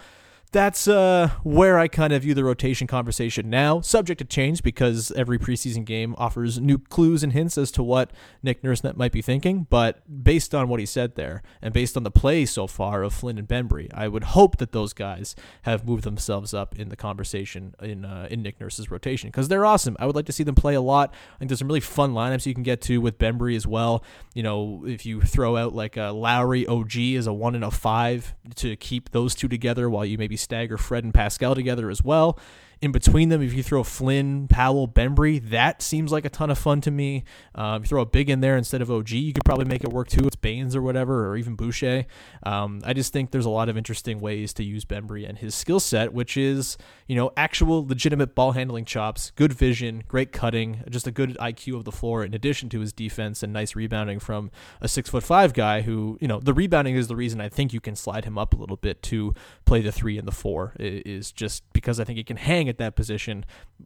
that's 0.56 0.88
uh, 0.88 1.28
where 1.42 1.78
I 1.78 1.86
kind 1.86 2.14
of 2.14 2.22
view 2.22 2.32
the 2.32 2.42
rotation 2.42 2.86
conversation 2.86 3.50
now, 3.50 3.82
subject 3.82 4.20
to 4.20 4.24
change 4.24 4.62
because 4.62 5.12
every 5.12 5.38
preseason 5.38 5.84
game 5.84 6.14
offers 6.16 6.58
new 6.58 6.78
clues 6.78 7.22
and 7.22 7.34
hints 7.34 7.58
as 7.58 7.70
to 7.72 7.82
what 7.82 8.10
Nick 8.42 8.64
Nurse 8.64 8.82
might 8.82 9.12
be 9.12 9.20
thinking. 9.20 9.66
But 9.68 10.00
based 10.24 10.54
on 10.54 10.68
what 10.68 10.80
he 10.80 10.86
said 10.86 11.14
there, 11.14 11.42
and 11.60 11.74
based 11.74 11.94
on 11.94 12.04
the 12.04 12.10
play 12.10 12.46
so 12.46 12.66
far 12.66 13.02
of 13.02 13.12
Flynn 13.12 13.36
and 13.36 13.46
Bembry, 13.46 13.90
I 13.92 14.08
would 14.08 14.24
hope 14.24 14.56
that 14.56 14.72
those 14.72 14.94
guys 14.94 15.36
have 15.62 15.86
moved 15.86 16.04
themselves 16.04 16.54
up 16.54 16.74
in 16.74 16.88
the 16.88 16.96
conversation 16.96 17.74
in 17.82 18.06
uh, 18.06 18.26
in 18.30 18.42
Nick 18.42 18.58
Nurse's 18.58 18.90
rotation 18.90 19.28
because 19.28 19.48
they're 19.48 19.66
awesome. 19.66 19.94
I 20.00 20.06
would 20.06 20.16
like 20.16 20.26
to 20.26 20.32
see 20.32 20.42
them 20.42 20.54
play 20.54 20.74
a 20.74 20.80
lot. 20.80 21.12
I 21.34 21.38
think 21.38 21.50
there's 21.50 21.58
some 21.58 21.68
really 21.68 21.80
fun 21.80 22.14
lineups 22.14 22.46
you 22.46 22.54
can 22.54 22.62
get 22.62 22.80
to 22.82 23.02
with 23.02 23.18
Bembry 23.18 23.56
as 23.56 23.66
well. 23.66 24.02
You 24.32 24.42
know, 24.42 24.84
if 24.86 25.04
you 25.04 25.20
throw 25.20 25.58
out 25.58 25.74
like 25.74 25.98
a 25.98 26.12
Lowry 26.12 26.66
OG 26.66 26.96
as 27.18 27.26
a 27.26 27.34
one 27.34 27.54
and 27.54 27.64
a 27.64 27.70
five 27.70 28.34
to 28.54 28.74
keep 28.76 29.10
those 29.10 29.34
two 29.34 29.48
together 29.48 29.90
while 29.90 30.06
you 30.06 30.16
maybe 30.16 30.38
stagger 30.46 30.78
Fred 30.78 31.02
and 31.02 31.12
Pascal 31.12 31.54
together 31.56 31.90
as 31.90 32.02
well 32.04 32.38
in 32.82 32.92
between 32.92 33.30
them, 33.30 33.40
if 33.40 33.54
you 33.54 33.62
throw 33.62 33.82
Flynn, 33.82 34.48
Powell, 34.48 34.86
Bembry, 34.86 35.40
that 35.50 35.80
seems 35.80 36.12
like 36.12 36.26
a 36.26 36.28
ton 36.28 36.50
of 36.50 36.58
fun 36.58 36.82
to 36.82 36.90
me. 36.90 37.24
Um, 37.54 37.84
throw 37.84 38.02
a 38.02 38.06
big 38.06 38.28
in 38.28 38.40
there 38.40 38.56
instead 38.56 38.82
of 38.82 38.90
OG, 38.90 39.10
you 39.10 39.32
could 39.32 39.44
probably 39.46 39.64
make 39.64 39.82
it 39.82 39.90
work 39.90 40.08
too. 40.08 40.26
It's 40.26 40.36
Baynes 40.36 40.76
or 40.76 40.82
whatever, 40.82 41.26
or 41.26 41.38
even 41.38 41.56
Boucher. 41.56 42.04
Um, 42.42 42.82
I 42.84 42.92
just 42.92 43.14
think 43.14 43.30
there's 43.30 43.46
a 43.46 43.50
lot 43.50 43.70
of 43.70 43.78
interesting 43.78 44.20
ways 44.20 44.52
to 44.54 44.64
use 44.64 44.84
Bembry 44.84 45.26
and 45.26 45.38
his 45.38 45.54
skill 45.54 45.80
set, 45.80 46.12
which 46.12 46.36
is, 46.36 46.76
you 47.06 47.16
know, 47.16 47.32
actual 47.36 47.86
legitimate 47.86 48.34
ball 48.34 48.52
handling 48.52 48.84
chops, 48.84 49.32
good 49.36 49.54
vision, 49.54 50.02
great 50.06 50.30
cutting, 50.30 50.82
just 50.90 51.06
a 51.06 51.10
good 51.10 51.36
IQ 51.40 51.76
of 51.76 51.84
the 51.84 51.92
floor, 51.92 52.24
in 52.24 52.34
addition 52.34 52.68
to 52.68 52.80
his 52.80 52.92
defense 52.92 53.42
and 53.42 53.54
nice 53.54 53.74
rebounding 53.74 54.18
from 54.18 54.50
a 54.82 54.88
six 54.88 55.08
foot 55.08 55.22
five 55.22 55.54
guy 55.54 55.80
who, 55.80 56.18
you 56.20 56.28
know, 56.28 56.40
the 56.40 56.52
rebounding 56.52 56.94
is 56.94 57.08
the 57.08 57.16
reason 57.16 57.40
I 57.40 57.48
think 57.48 57.72
you 57.72 57.80
can 57.80 57.96
slide 57.96 58.26
him 58.26 58.36
up 58.36 58.52
a 58.52 58.56
little 58.58 58.76
bit 58.76 59.02
to 59.04 59.34
play 59.64 59.80
the 59.80 59.92
three 59.92 60.18
and 60.18 60.28
the 60.28 60.32
four, 60.32 60.74
is 60.78 61.32
just 61.32 61.64
because 61.72 61.98
I 61.98 62.04
think 62.04 62.18
he 62.18 62.24
can 62.24 62.36
hang 62.36 62.65
at 62.68 62.78
that 62.78 62.96
position 62.96 63.44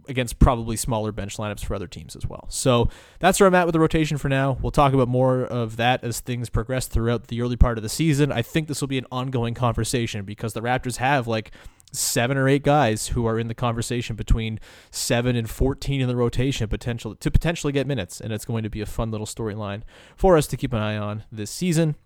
against 0.09 0.39
probably 0.39 0.77
smaller 0.77 1.13
bench 1.13 1.37
lineups 1.37 1.65
for 1.65 1.75
other 1.75 1.87
teams 1.87 2.17
as 2.17 2.27
well. 2.27 2.47
So 2.49 2.89
that's 3.19 3.41
where 3.41 3.47
I'm 3.47 3.55
at 3.55 3.67
with 3.67 3.73
the 3.73 3.81
rotation 3.81 4.19
for 4.19 4.29
now. 4.29 4.59
We'll 4.61 4.71
talk 4.71 4.93
about 4.93 5.09
more 5.09 5.43
of 5.43 5.77
that 5.77 6.05
as 6.05 6.21
things 6.21 6.49
progress 6.51 6.87
throughout 6.87 7.29
the 7.29 7.43
early 7.43 7.57
part 7.57 7.79
of 7.79 7.83
the 7.83 7.89
season. 7.89 8.33
I 8.33 8.43
think 8.43 8.69
this 8.69 8.81
will 8.81 8.89
be 8.89 8.99
an 8.99 9.07
ongoing 9.11 9.55
conversation 9.55 10.25
because 10.25 10.53
the 10.53 10.63
Raptors 10.63 10.97
have 10.97 11.27
like 11.27 11.53
seven 11.93 12.37
or 12.37 12.49
eight 12.49 12.63
guys 12.63 13.09
who 13.09 13.27
are 13.27 13.39
in 13.39 13.49
the 13.49 13.55
conversation 13.55 14.17
between 14.17 14.61
seven 14.91 15.37
and 15.37 15.51
14 15.51 16.01
in 16.01 16.09
the 16.09 16.17
rotation 16.17 16.69
potential 16.69 17.15
to 17.17 17.31
potentially 17.31 17.73
get 17.73 17.87
minutes. 17.87 18.21
And 18.21 18.33
it's 18.33 18.45
going 18.45 18.63
to 18.63 18.71
be 18.71 18.81
a 18.81 18.87
fun 18.87 19.11
little 19.11 19.27
storyline 19.27 19.83
for 20.17 20.37
us 20.37 20.47
to 20.49 20.57
keep 20.57 20.73
an 20.73 20.81
eye 20.81 20.97
on 20.97 21.25
this 21.33 21.51
season. 21.51 21.97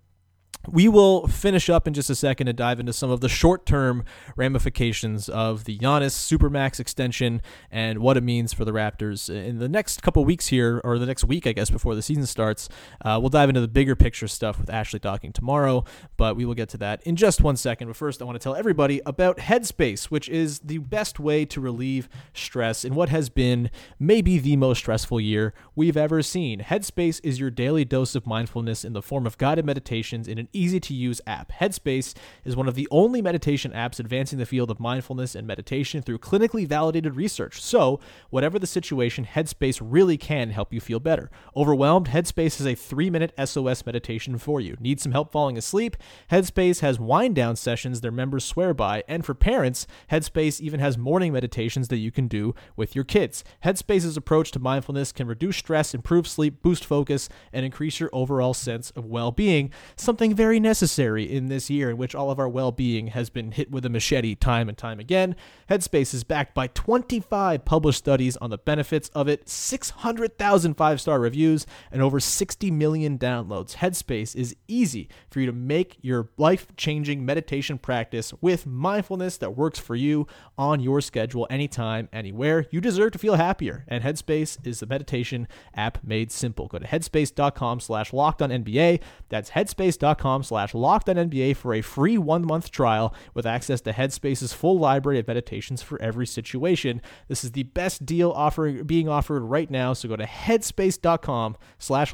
We 0.67 0.87
will 0.87 1.27
finish 1.27 1.69
up 1.69 1.87
in 1.87 1.93
just 1.93 2.09
a 2.09 2.15
second 2.15 2.47
and 2.47 2.57
dive 2.57 2.79
into 2.79 2.93
some 2.93 3.11
of 3.11 3.21
the 3.21 3.29
short 3.29 3.65
term 3.65 4.03
ramifications 4.35 5.29
of 5.29 5.65
the 5.65 5.77
Giannis 5.77 6.15
Supermax 6.15 6.79
extension 6.79 7.41
and 7.71 7.99
what 7.99 8.17
it 8.17 8.23
means 8.23 8.53
for 8.53 8.65
the 8.65 8.71
Raptors. 8.71 9.29
In 9.29 9.59
the 9.59 9.69
next 9.69 10.01
couple 10.01 10.23
weeks 10.25 10.47
here, 10.47 10.81
or 10.83 10.97
the 10.97 11.05
next 11.05 11.23
week, 11.23 11.45
I 11.47 11.51
guess, 11.51 11.69
before 11.69 11.95
the 11.95 12.01
season 12.01 12.25
starts, 12.25 12.69
uh, 13.03 13.17
we'll 13.21 13.29
dive 13.29 13.49
into 13.49 13.61
the 13.61 13.67
bigger 13.67 13.95
picture 13.95 14.27
stuff 14.27 14.59
with 14.59 14.69
Ashley 14.69 14.99
Docking 14.99 15.31
tomorrow, 15.31 15.83
but 16.17 16.35
we 16.35 16.45
will 16.45 16.53
get 16.53 16.69
to 16.69 16.77
that 16.77 17.01
in 17.03 17.15
just 17.15 17.41
one 17.41 17.57
second. 17.57 17.87
But 17.87 17.95
first, 17.95 18.21
I 18.21 18.25
want 18.25 18.39
to 18.39 18.43
tell 18.43 18.55
everybody 18.55 19.01
about 19.05 19.37
Headspace, 19.37 20.05
which 20.05 20.29
is 20.29 20.59
the 20.59 20.79
best 20.79 21.19
way 21.19 21.45
to 21.45 21.61
relieve 21.61 22.09
stress 22.33 22.83
in 22.83 22.95
what 22.95 23.09
has 23.09 23.29
been 23.29 23.69
maybe 23.99 24.39
the 24.39 24.55
most 24.55 24.79
stressful 24.79 25.21
year 25.21 25.53
we've 25.75 25.97
ever 25.97 26.21
seen. 26.21 26.61
Headspace 26.61 27.19
is 27.23 27.39
your 27.39 27.49
daily 27.49 27.85
dose 27.85 28.15
of 28.15 28.25
mindfulness 28.25 28.83
in 28.83 28.93
the 28.93 29.01
form 29.01 29.25
of 29.27 29.37
guided 29.37 29.65
meditations 29.65 30.27
in 30.27 30.37
an 30.37 30.47
easy 30.55 30.79
to 30.79 30.93
use 30.93 31.21
app. 31.27 31.51
Headspace 31.51 32.15
is 32.43 32.55
one 32.55 32.67
of 32.67 32.75
the 32.75 32.87
only 32.91 33.21
meditation 33.21 33.71
apps 33.71 33.99
advancing 33.99 34.39
the 34.39 34.45
field 34.45 34.71
of 34.71 34.79
mindfulness 34.79 35.35
and 35.35 35.45
meditation 35.45 36.01
through 36.01 36.19
clinically 36.19 36.67
validated 36.67 37.15
research. 37.15 37.61
So, 37.61 37.99
whatever 38.29 38.57
the 38.57 38.67
situation, 38.67 39.25
Headspace 39.25 39.81
really 39.83 40.17
can 40.17 40.51
help 40.51 40.73
you 40.73 40.79
feel 40.79 40.99
better. 40.99 41.29
Overwhelmed? 41.55 42.07
Headspace 42.07 42.59
is 42.59 42.65
a 42.65 42.75
three 42.75 43.09
minute 43.09 43.33
SOS 43.43 43.85
meditation 43.85 44.37
for 44.37 44.61
you. 44.61 44.77
Need 44.79 45.01
some 45.01 45.11
help 45.11 45.31
falling 45.31 45.57
asleep? 45.57 45.97
Headspace 46.31 46.79
has 46.79 46.99
wind 46.99 47.35
down 47.35 47.55
sessions 47.55 48.01
their 48.01 48.11
members 48.11 48.45
swear 48.45 48.73
by. 48.73 49.03
And 49.07 49.25
for 49.25 49.33
parents, 49.33 49.87
Headspace 50.11 50.61
even 50.61 50.79
has 50.79 50.97
morning 50.97 51.33
meditations 51.33 51.89
that 51.89 51.97
you 51.97 52.11
can 52.11 52.27
do 52.27 52.55
with 52.75 52.95
your 52.95 53.03
kids. 53.03 53.43
Headspace's 53.63 54.17
approach 54.17 54.51
to 54.51 54.59
mindfulness 54.59 55.11
can 55.11 55.27
reduce 55.27 55.57
stress, 55.57 55.93
improve 55.93 56.27
sleep, 56.27 56.61
boost 56.61 56.85
focus, 56.85 57.29
and 57.51 57.65
increase 57.65 57.99
your 57.99 58.09
overall 58.13 58.53
sense 58.53 58.91
of 58.91 59.05
well 59.05 59.31
being. 59.31 59.71
Something 59.95 60.35
very 60.35 60.44
very 60.45 60.59
necessary 60.59 61.23
in 61.23 61.47
this 61.47 61.71
year 61.71 61.89
in 61.89 61.97
which 61.97 62.13
all 62.13 62.29
of 62.29 62.37
our 62.37 62.47
well 62.47 62.71
being 62.71 63.07
has 63.07 63.31
been 63.31 63.51
hit 63.51 63.71
with 63.71 63.83
a 63.83 63.89
machete 63.89 64.35
time 64.35 64.69
and 64.69 64.77
time 64.77 64.99
again. 64.99 65.35
Headspace 65.71 66.13
is 66.13 66.23
backed 66.23 66.53
by 66.53 66.67
25 66.67 67.65
published 67.65 67.97
studies 67.97 68.37
on 68.37 68.51
the 68.51 68.57
benefits 68.59 69.09
of 69.15 69.27
it, 69.27 69.49
600,000 69.49 70.75
five 70.75 71.01
star 71.01 71.19
reviews, 71.19 71.65
and 71.91 72.03
over 72.03 72.19
60 72.19 72.69
million 72.69 73.17
downloads. 73.17 73.77
Headspace 73.77 74.35
is 74.35 74.55
easy 74.67 75.09
for 75.31 75.39
you 75.39 75.47
to 75.47 75.51
make 75.51 75.97
your 76.01 76.29
life 76.37 76.67
changing 76.77 77.25
meditation 77.25 77.79
practice 77.79 78.31
with 78.39 78.67
mindfulness 78.67 79.37
that 79.37 79.57
works 79.57 79.79
for 79.79 79.95
you 79.95 80.27
on 80.59 80.79
your 80.79 81.01
schedule, 81.01 81.47
anytime, 81.49 82.07
anywhere. 82.13 82.67
You 82.69 82.81
deserve 82.81 83.13
to 83.13 83.17
feel 83.17 83.33
happier, 83.33 83.83
and 83.87 84.03
Headspace 84.03 84.59
is 84.63 84.79
the 84.79 84.85
meditation 84.85 85.47
app 85.73 86.03
made 86.03 86.31
simple. 86.31 86.67
Go 86.67 86.77
to 86.77 86.85
headspace.com 86.85 87.79
slash 87.79 88.13
locked 88.13 88.43
on 88.43 88.51
NBA. 88.51 89.01
That's 89.29 89.49
headspace.com 89.49 90.24
headspace.com 90.25 90.43
slash 90.43 90.73
NBA 91.17 91.55
for 91.55 91.73
a 91.73 91.81
free 91.81 92.17
one-month 92.17 92.71
trial 92.71 93.13
with 93.33 93.45
access 93.45 93.81
to 93.81 93.93
Headspace's 93.93 94.53
full 94.53 94.79
library 94.79 95.19
of 95.19 95.27
meditations 95.27 95.81
for 95.81 96.01
every 96.01 96.27
situation. 96.27 97.01
This 97.27 97.43
is 97.43 97.51
the 97.51 97.63
best 97.63 98.05
deal 98.05 98.31
offering 98.31 98.83
being 98.85 99.07
offered 99.07 99.43
right 99.43 99.69
now, 99.69 99.93
so 99.93 100.09
go 100.09 100.15
to 100.15 100.25
headspace.com 100.25 101.57
slash 101.77 102.13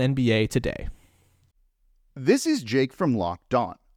NBA 0.00 0.48
today. 0.50 0.88
This 2.14 2.46
is 2.46 2.62
Jake 2.62 2.92
from 2.92 3.16
Locked 3.16 3.54
On. 3.54 3.76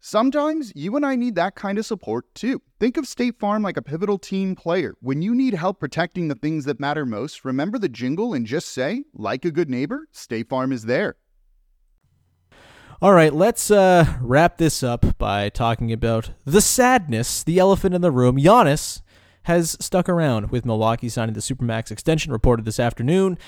Sometimes 0.00 0.72
you 0.76 0.94
and 0.94 1.04
I 1.04 1.16
need 1.16 1.34
that 1.34 1.54
kind 1.54 1.78
of 1.78 1.86
support 1.86 2.32
too. 2.34 2.62
Think 2.78 2.96
of 2.96 3.08
State 3.08 3.38
Farm 3.40 3.62
like 3.62 3.76
a 3.76 3.82
pivotal 3.82 4.18
team 4.18 4.54
player. 4.54 4.94
When 5.00 5.22
you 5.22 5.34
need 5.34 5.54
help 5.54 5.80
protecting 5.80 6.28
the 6.28 6.34
things 6.34 6.64
that 6.66 6.78
matter 6.78 7.04
most, 7.04 7.44
remember 7.44 7.78
the 7.78 7.88
jingle 7.88 8.32
and 8.32 8.46
just 8.46 8.68
say, 8.68 9.04
like 9.14 9.44
a 9.44 9.50
good 9.50 9.68
neighbor, 9.70 10.06
State 10.12 10.48
Farm 10.48 10.70
is 10.70 10.84
there. 10.84 11.16
All 13.02 13.12
right, 13.12 13.32
let's 13.32 13.70
uh, 13.70 14.16
wrap 14.22 14.56
this 14.56 14.82
up 14.82 15.18
by 15.18 15.50
talking 15.50 15.92
about 15.92 16.30
the 16.46 16.62
sadness, 16.62 17.42
the 17.42 17.58
elephant 17.58 17.94
in 17.94 18.00
the 18.00 18.10
room. 18.10 18.36
Giannis 18.36 19.02
has 19.42 19.76
stuck 19.80 20.08
around 20.08 20.50
with 20.50 20.64
Milwaukee 20.64 21.10
signing 21.10 21.34
the 21.34 21.40
Supermax 21.40 21.90
extension 21.90 22.32
reported 22.32 22.64
this 22.64 22.80
afternoon, 22.80 23.38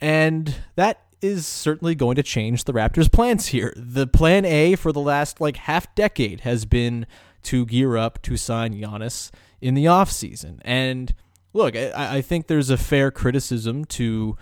and 0.00 0.56
that 0.74 1.05
is 1.20 1.46
certainly 1.46 1.94
going 1.94 2.16
to 2.16 2.22
change 2.22 2.64
the 2.64 2.72
Raptors' 2.72 3.10
plans 3.10 3.48
here. 3.48 3.72
The 3.76 4.06
plan 4.06 4.44
A 4.44 4.76
for 4.76 4.92
the 4.92 5.00
last 5.00 5.40
like 5.40 5.56
half 5.56 5.92
decade 5.94 6.40
has 6.40 6.64
been 6.64 7.06
to 7.44 7.66
gear 7.66 7.96
up 7.96 8.20
to 8.22 8.36
sign 8.36 8.74
Giannis 8.74 9.30
in 9.60 9.74
the 9.74 9.86
offseason. 9.86 10.58
And 10.62 11.14
look, 11.52 11.74
I, 11.76 12.16
I 12.16 12.22
think 12.22 12.46
there's 12.46 12.70
a 12.70 12.76
fair 12.76 13.10
criticism 13.10 13.84
to 13.86 14.36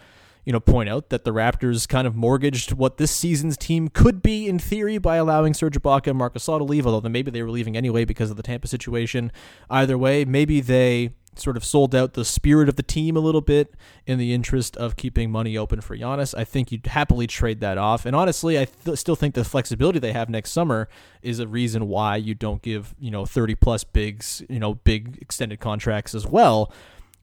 you 0.45 0.53
know, 0.53 0.61
point 0.61 0.89
out 0.89 1.09
that 1.09 1.25
the 1.25 1.33
Raptors 1.33 1.89
kind 1.89 2.07
of 2.07 2.15
mortgaged 2.15 2.73
what 2.73 2.99
this 2.99 3.11
season's 3.11 3.57
team 3.57 3.89
could 3.89 4.21
be 4.21 4.47
in 4.47 4.59
theory 4.59 4.99
by 4.99 5.17
allowing 5.17 5.55
Serge 5.55 5.81
Ibaka 5.81 6.09
and 6.09 6.19
Marcus 6.19 6.45
Gasol 6.45 6.59
to 6.59 6.65
leave, 6.65 6.87
although 6.87 7.09
maybe 7.09 7.31
they 7.31 7.43
were 7.43 7.51
leaving 7.51 7.77
anyway 7.77 8.05
because 8.05 8.31
of 8.31 8.37
the 8.37 8.43
Tampa 8.43 8.69
situation. 8.69 9.33
Either 9.71 9.97
way, 9.97 10.25
maybe 10.25 10.61
they 10.61 11.15
sort 11.39 11.57
of 11.57 11.65
sold 11.65 11.95
out 11.95 12.15
the 12.15 12.25
spirit 12.25 12.69
of 12.69 12.77
the 12.77 12.83
team 12.83 13.17
a 13.17 13.21
little 13.21 13.41
bit 13.41 13.75
in 14.07 14.19
the 14.19 14.33
interest 14.33 14.77
of 14.77 14.97
keeping 14.97 15.31
money 15.31 15.57
open 15.57 15.81
for 15.81 15.97
Giannis. 15.97 16.35
I 16.37 16.45
think 16.45 16.73
you'd 16.73 16.87
happily 16.87 17.27
trade 17.27 17.61
that 17.61 17.79
off. 17.79 18.07
And 18.07 18.15
honestly, 18.15 18.59
I 18.59 18.67
th- 18.67 18.99
still 18.99 19.17
think 19.17 19.35
the 19.35 19.45
flexibility 19.45 19.99
they 19.99 20.13
have 20.13 20.29
next 20.29 20.51
summer 20.51 20.89
is 21.23 21.39
a 21.39 21.49
reason 21.49 21.89
why 21.89 22.17
you 22.17 22.35
don't 22.35 22.63
give, 22.63 22.95
you 22.99 23.11
know, 23.11 23.25
30 23.25 23.55
plus 23.57 23.85
bigs, 23.85 24.43
you 24.49 24.59
know, 24.59 24.75
big 24.75 25.19
extended 25.21 25.61
contracts 25.61 26.15
as 26.15 26.27
well 26.27 26.73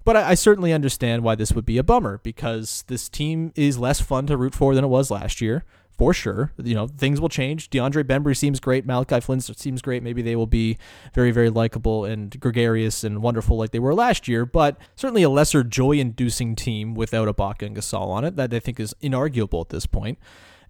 but 0.03 0.17
I, 0.17 0.29
I, 0.29 0.33
certainly 0.33 0.73
understand 0.73 1.23
why 1.23 1.35
this 1.35 1.53
would 1.53 1.65
be 1.65 1.77
a 1.77 1.83
bummer 1.83 2.19
because 2.23 2.83
this 2.87 3.09
team 3.09 3.51
is 3.55 3.77
less 3.77 4.01
fun 4.01 4.27
to 4.27 4.37
root 4.37 4.55
for 4.55 4.73
than 4.73 4.83
it 4.83 4.87
was 4.87 5.11
last 5.11 5.41
year, 5.41 5.63
for 6.01 6.15
sure. 6.15 6.51
You 6.57 6.73
know, 6.73 6.87
things 6.87 7.21
will 7.21 7.29
change. 7.29 7.69
DeAndre 7.69 8.03
Bembry 8.03 8.35
seems 8.35 8.59
great. 8.59 8.87
Malachi 8.87 9.19
Flynn 9.19 9.39
seems 9.39 9.83
great. 9.83 10.01
Maybe 10.01 10.23
they 10.23 10.35
will 10.35 10.47
be 10.47 10.79
very, 11.13 11.29
very 11.29 11.51
likable 11.51 12.05
and 12.05 12.39
gregarious 12.39 13.03
and 13.03 13.21
wonderful 13.21 13.55
like 13.55 13.69
they 13.69 13.77
were 13.77 13.93
last 13.93 14.27
year, 14.27 14.43
but 14.43 14.79
certainly 14.95 15.21
a 15.21 15.29
lesser 15.29 15.63
joy 15.63 15.91
inducing 15.91 16.55
team 16.55 16.95
without 16.95 17.27
Ibaka 17.27 17.67
and 17.67 17.75
Gasol 17.75 18.07
on 18.07 18.25
it 18.25 18.35
that 18.35 18.51
I 18.51 18.57
think 18.57 18.79
is 18.79 18.95
inarguable 18.99 19.61
at 19.61 19.69
this 19.69 19.85
point. 19.85 20.17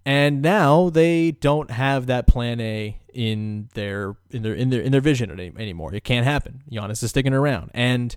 And 0.04 0.42
now 0.42 0.90
they 0.90 1.30
don't 1.30 1.70
have 1.70 2.04
that 2.08 2.26
plan 2.26 2.60
A 2.60 3.00
in 3.14 3.70
their 3.72 4.16
in 4.32 4.42
their 4.42 4.54
in 4.54 4.68
their 4.68 4.82
in 4.82 4.92
their 4.92 5.00
vision 5.00 5.30
anymore. 5.30 5.94
It 5.94 6.04
can't 6.04 6.26
happen. 6.26 6.62
Giannis 6.70 7.02
is 7.02 7.08
sticking 7.08 7.32
around. 7.32 7.70
And 7.72 8.14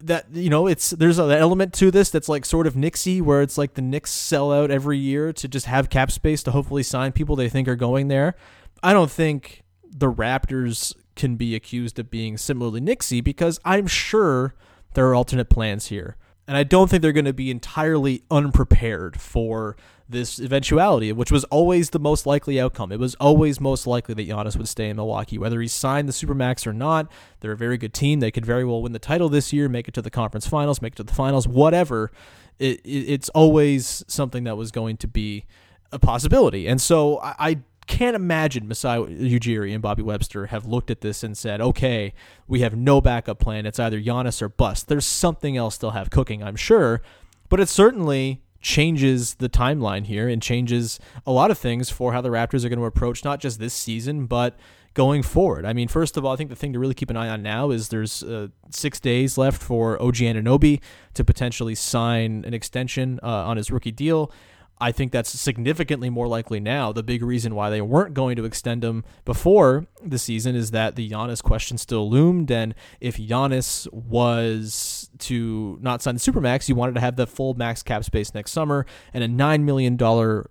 that 0.00 0.26
you 0.32 0.50
know 0.50 0.66
it's 0.66 0.90
there's 0.90 1.18
an 1.18 1.30
element 1.30 1.72
to 1.74 1.90
this 1.90 2.10
that's 2.10 2.28
like 2.28 2.44
sort 2.44 2.66
of 2.66 2.74
Knicksy 2.74 3.22
where 3.22 3.42
it's 3.42 3.56
like 3.56 3.74
the 3.74 3.82
Knicks 3.82 4.10
sell 4.10 4.52
out 4.52 4.70
every 4.70 4.98
year 4.98 5.32
to 5.32 5.48
just 5.48 5.66
have 5.66 5.88
cap 5.88 6.10
space 6.10 6.42
to 6.42 6.50
hopefully 6.50 6.82
sign 6.82 7.12
people 7.12 7.36
they 7.36 7.48
think 7.48 7.68
are 7.68 7.76
going 7.76 8.08
there. 8.08 8.34
I 8.82 8.92
don't 8.92 9.10
think 9.10 9.62
the 9.84 10.12
Raptors 10.12 10.94
can 11.16 11.36
be 11.36 11.54
accused 11.54 11.98
of 11.98 12.10
being 12.10 12.36
similarly 12.36 12.80
Knicksy 12.80 13.22
because 13.22 13.60
I'm 13.64 13.86
sure 13.86 14.54
there 14.94 15.06
are 15.08 15.14
alternate 15.14 15.48
plans 15.48 15.86
here. 15.86 16.16
And 16.46 16.56
I 16.56 16.62
don't 16.62 16.90
think 16.90 17.00
they're 17.02 17.12
going 17.12 17.24
to 17.24 17.32
be 17.32 17.50
entirely 17.50 18.22
unprepared 18.30 19.20
for 19.20 19.76
this 20.06 20.38
eventuality, 20.38 21.10
which 21.12 21.32
was 21.32 21.44
always 21.44 21.90
the 21.90 21.98
most 21.98 22.26
likely 22.26 22.60
outcome. 22.60 22.92
It 22.92 22.98
was 22.98 23.14
always 23.14 23.60
most 23.60 23.86
likely 23.86 24.14
that 24.14 24.28
Giannis 24.28 24.56
would 24.56 24.68
stay 24.68 24.90
in 24.90 24.96
Milwaukee, 24.96 25.38
whether 25.38 25.60
he 25.60 25.68
signed 25.68 26.08
the 26.08 26.12
Supermax 26.12 26.66
or 26.66 26.74
not. 26.74 27.10
They're 27.40 27.52
a 27.52 27.56
very 27.56 27.78
good 27.78 27.94
team. 27.94 28.20
They 28.20 28.30
could 28.30 28.44
very 28.44 28.64
well 28.64 28.82
win 28.82 28.92
the 28.92 28.98
title 28.98 29.30
this 29.30 29.52
year, 29.52 29.68
make 29.68 29.88
it 29.88 29.94
to 29.94 30.02
the 30.02 30.10
conference 30.10 30.46
finals, 30.46 30.82
make 30.82 30.92
it 30.92 30.96
to 30.96 31.04
the 31.04 31.14
finals, 31.14 31.48
whatever. 31.48 32.12
It, 32.58 32.80
it, 32.84 33.08
it's 33.08 33.30
always 33.30 34.04
something 34.06 34.44
that 34.44 34.56
was 34.56 34.70
going 34.70 34.98
to 34.98 35.08
be 35.08 35.46
a 35.90 35.98
possibility. 35.98 36.66
And 36.66 36.80
so 36.80 37.20
I, 37.20 37.34
I 37.38 37.58
can't 37.86 38.16
imagine 38.16 38.66
Masai 38.66 38.98
Ujiri 38.98 39.72
and 39.72 39.82
Bobby 39.82 40.02
Webster 40.02 40.46
have 40.46 40.66
looked 40.66 40.90
at 40.90 41.00
this 41.00 41.22
and 41.22 41.36
said, 41.36 41.60
okay, 41.60 42.12
we 42.46 42.60
have 42.60 42.76
no 42.76 43.00
backup 43.00 43.38
plan. 43.38 43.66
It's 43.66 43.78
either 43.78 44.00
Giannis 44.00 44.40
or 44.42 44.48
bust. 44.48 44.88
There's 44.88 45.06
something 45.06 45.56
else 45.56 45.76
they'll 45.76 45.90
have 45.90 46.10
cooking, 46.10 46.42
I'm 46.42 46.56
sure. 46.56 47.02
But 47.48 47.60
it 47.60 47.68
certainly 47.68 48.42
changes 48.60 49.34
the 49.34 49.48
timeline 49.48 50.06
here 50.06 50.28
and 50.28 50.40
changes 50.40 50.98
a 51.26 51.32
lot 51.32 51.50
of 51.50 51.58
things 51.58 51.90
for 51.90 52.12
how 52.12 52.20
the 52.20 52.30
Raptors 52.30 52.64
are 52.64 52.70
going 52.70 52.78
to 52.78 52.86
approach 52.86 53.22
not 53.22 53.38
just 53.38 53.58
this 53.58 53.74
season, 53.74 54.26
but 54.26 54.58
going 54.94 55.22
forward. 55.22 55.66
I 55.66 55.72
mean, 55.72 55.88
first 55.88 56.16
of 56.16 56.24
all, 56.24 56.32
I 56.32 56.36
think 56.36 56.50
the 56.50 56.56
thing 56.56 56.72
to 56.72 56.78
really 56.78 56.94
keep 56.94 57.10
an 57.10 57.16
eye 57.16 57.28
on 57.28 57.42
now 57.42 57.70
is 57.70 57.88
there's 57.88 58.22
uh, 58.22 58.48
six 58.70 59.00
days 59.00 59.36
left 59.36 59.60
for 59.60 60.00
OG 60.00 60.16
Anunoby 60.16 60.80
to 61.14 61.24
potentially 61.24 61.74
sign 61.74 62.44
an 62.46 62.54
extension 62.54 63.20
uh, 63.22 63.26
on 63.26 63.56
his 63.56 63.70
rookie 63.70 63.92
deal. 63.92 64.32
I 64.80 64.92
think 64.92 65.12
that's 65.12 65.30
significantly 65.30 66.10
more 66.10 66.26
likely 66.26 66.58
now. 66.58 66.92
The 66.92 67.02
big 67.02 67.22
reason 67.22 67.54
why 67.54 67.70
they 67.70 67.80
weren't 67.80 68.12
going 68.12 68.36
to 68.36 68.44
extend 68.44 68.82
him 68.82 69.04
before 69.24 69.86
the 70.02 70.18
season 70.18 70.56
is 70.56 70.72
that 70.72 70.96
the 70.96 71.08
Giannis 71.08 71.42
question 71.42 71.78
still 71.78 72.10
loomed. 72.10 72.50
And 72.50 72.74
if 73.00 73.16
Giannis 73.16 73.90
was 73.92 75.10
to 75.20 75.78
not 75.80 76.02
sign 76.02 76.16
the 76.16 76.20
Supermax, 76.20 76.68
you 76.68 76.74
wanted 76.74 76.96
to 76.96 77.00
have 77.00 77.16
the 77.16 77.26
full 77.26 77.54
max 77.54 77.82
cap 77.82 78.04
space 78.04 78.34
next 78.34 78.50
summer 78.50 78.84
and 79.12 79.22
a 79.22 79.28
$9 79.28 79.62
million 79.62 79.96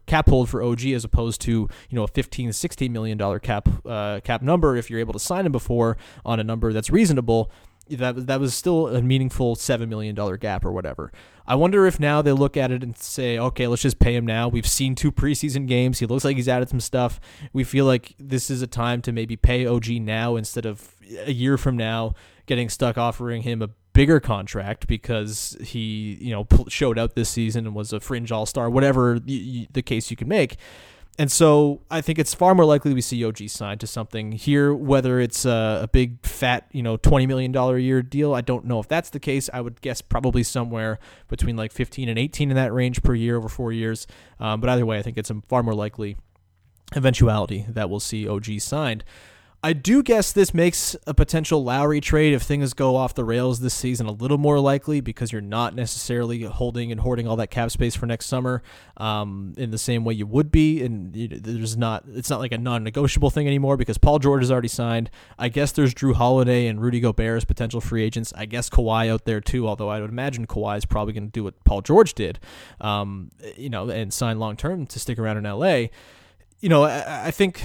cap 0.05 0.29
hold 0.29 0.49
for 0.49 0.63
OG 0.63 0.85
as 0.87 1.03
opposed 1.03 1.41
to, 1.41 1.51
you 1.51 1.95
know, 1.95 2.03
a 2.03 2.07
$15, 2.07 2.49
$16 2.49 2.89
million 2.91 3.39
cap, 3.39 3.67
uh, 3.85 4.21
cap 4.23 4.41
number 4.41 4.77
if 4.77 4.89
you're 4.89 5.01
able 5.01 5.13
to 5.13 5.19
sign 5.19 5.45
him 5.45 5.51
before 5.51 5.97
on 6.25 6.39
a 6.39 6.43
number 6.43 6.71
that's 6.71 6.89
reasonable 6.89 7.51
that 7.89 8.27
that 8.27 8.39
was 8.39 8.53
still 8.53 8.87
a 8.87 9.01
meaningful 9.01 9.55
seven 9.55 9.89
million 9.89 10.15
dollar 10.15 10.37
gap 10.37 10.65
or 10.65 10.71
whatever. 10.71 11.11
I 11.45 11.55
wonder 11.55 11.85
if 11.85 11.99
now 11.99 12.21
they 12.21 12.31
look 12.31 12.55
at 12.55 12.71
it 12.71 12.83
and 12.83 12.97
say, 12.97 13.37
okay, 13.37 13.67
let's 13.67 13.81
just 13.81 13.99
pay 13.99 14.15
him 14.15 14.25
now. 14.25 14.47
We've 14.47 14.67
seen 14.67 14.95
two 14.95 15.11
preseason 15.11 15.67
games. 15.67 15.99
He 15.99 16.05
looks 16.05 16.23
like 16.23 16.37
he's 16.37 16.47
added 16.47 16.69
some 16.69 16.79
stuff. 16.79 17.19
We 17.51 17.65
feel 17.65 17.85
like 17.85 18.15
this 18.17 18.49
is 18.49 18.61
a 18.61 18.67
time 18.67 19.01
to 19.01 19.11
maybe 19.11 19.35
pay 19.35 19.65
OG 19.65 19.89
now 20.01 20.37
instead 20.37 20.65
of 20.65 20.95
a 21.25 21.33
year 21.33 21.57
from 21.57 21.75
now 21.75 22.13
getting 22.45 22.69
stuck 22.69 22.97
offering 22.97 23.41
him 23.41 23.61
a 23.61 23.69
bigger 23.93 24.19
contract 24.19 24.87
because 24.87 25.55
he, 25.61 26.17
you 26.19 26.31
know, 26.31 26.47
showed 26.67 26.97
out 26.97 27.15
this 27.15 27.29
season 27.29 27.65
and 27.65 27.75
was 27.75 27.93
a 27.93 27.99
fringe 27.99 28.31
all 28.31 28.45
star, 28.45 28.69
whatever 28.69 29.19
the 29.19 29.83
case 29.85 30.09
you 30.09 30.17
can 30.17 30.27
make. 30.27 30.57
And 31.19 31.31
so 31.31 31.81
I 31.91 32.01
think 32.01 32.17
it's 32.17 32.33
far 32.33 32.55
more 32.55 32.65
likely 32.65 32.93
we 32.93 33.01
see 33.01 33.23
OG 33.23 33.47
signed 33.49 33.79
to 33.81 33.87
something 33.87 34.31
here, 34.31 34.73
whether 34.73 35.19
it's 35.19 35.45
a, 35.45 35.81
a, 35.83 35.87
big 35.87 36.25
fat, 36.25 36.67
you 36.71 36.81
know, 36.81 36.97
$20 36.97 37.27
million 37.27 37.55
a 37.55 37.77
year 37.77 38.01
deal. 38.01 38.33
I 38.33 38.41
don't 38.41 38.65
know 38.65 38.79
if 38.79 38.87
that's 38.87 39.11
the 39.11 39.19
case. 39.19 39.47
I 39.53 39.61
would 39.61 39.79
guess 39.81 40.01
probably 40.01 40.41
somewhere 40.41 40.97
between 41.27 41.55
like 41.55 41.71
15 41.71 42.09
and 42.09 42.17
18 42.17 42.49
in 42.49 42.55
that 42.55 42.73
range 42.73 43.03
per 43.03 43.13
year 43.13 43.37
over 43.37 43.47
four 43.47 43.71
years. 43.71 44.07
Um, 44.39 44.59
but 44.59 44.69
either 44.71 44.87
way, 44.87 44.97
I 44.97 45.03
think 45.03 45.19
it's 45.19 45.29
a 45.29 45.39
far 45.47 45.61
more 45.61 45.75
likely 45.75 46.17
eventuality 46.95 47.65
that 47.69 47.91
we'll 47.91 47.99
see 47.99 48.27
OG 48.27 48.59
signed. 48.59 49.03
I 49.65 49.71
do 49.71 50.03
guess 50.03 50.33
this 50.33 50.53
makes 50.53 50.93
a 51.07 51.13
potential 51.13 51.63
Lowry 51.63 52.01
trade 52.01 52.33
if 52.33 52.41
things 52.41 52.73
go 52.73 52.97
off 52.97 53.15
the 53.15 53.23
rails 53.23 53.61
this 53.61 53.73
season 53.73 54.07
a 54.07 54.11
little 54.11 54.37
more 54.37 54.59
likely 54.59 54.99
because 54.99 55.31
you're 55.31 55.39
not 55.39 55.73
necessarily 55.73 56.41
holding 56.41 56.91
and 56.91 56.99
hoarding 56.99 57.29
all 57.29 57.37
that 57.37 57.49
cap 57.49 57.71
space 57.71 57.95
for 57.95 58.05
next 58.05 58.25
summer 58.25 58.61
um, 58.97 59.53
in 59.55 59.71
the 59.71 59.77
same 59.77 60.03
way 60.03 60.15
you 60.15 60.27
would 60.27 60.51
be. 60.51 60.83
And 60.83 61.13
there's 61.13 61.77
not, 61.77 62.03
it's 62.09 62.29
not 62.29 62.41
like 62.41 62.51
a 62.51 62.57
non-negotiable 62.57 63.29
thing 63.29 63.47
anymore 63.47 63.77
because 63.77 63.97
Paul 63.97 64.19
George 64.19 64.43
is 64.43 64.51
already 64.51 64.67
signed. 64.67 65.09
I 65.39 65.47
guess 65.47 65.71
there's 65.71 65.93
Jrue 65.93 66.15
Holiday 66.15 66.67
and 66.67 66.81
Rudy 66.81 66.99
Gobert 66.99 67.37
as 67.37 67.45
potential 67.45 67.79
free 67.79 68.03
agents. 68.03 68.33
I 68.35 68.45
guess 68.45 68.69
Kawhi 68.69 69.09
out 69.09 69.23
there 69.23 69.39
too, 69.39 69.65
although 69.65 69.87
I 69.87 70.01
would 70.01 70.09
imagine 70.09 70.45
Kawhi 70.45 70.77
is 70.77 70.83
probably 70.83 71.13
going 71.13 71.27
to 71.27 71.31
do 71.31 71.45
what 71.45 71.63
Paul 71.63 71.79
George 71.79 72.15
did, 72.15 72.37
um, 72.81 73.31
you 73.55 73.69
know, 73.69 73.89
and 73.89 74.11
sign 74.11 74.39
long 74.39 74.57
term 74.57 74.85
to 74.87 74.99
stick 74.99 75.17
around 75.17 75.37
in 75.37 75.45
LA. 75.45 75.87
You 76.59 76.67
know, 76.67 76.83
I, 76.83 77.27
I 77.27 77.31
think 77.31 77.61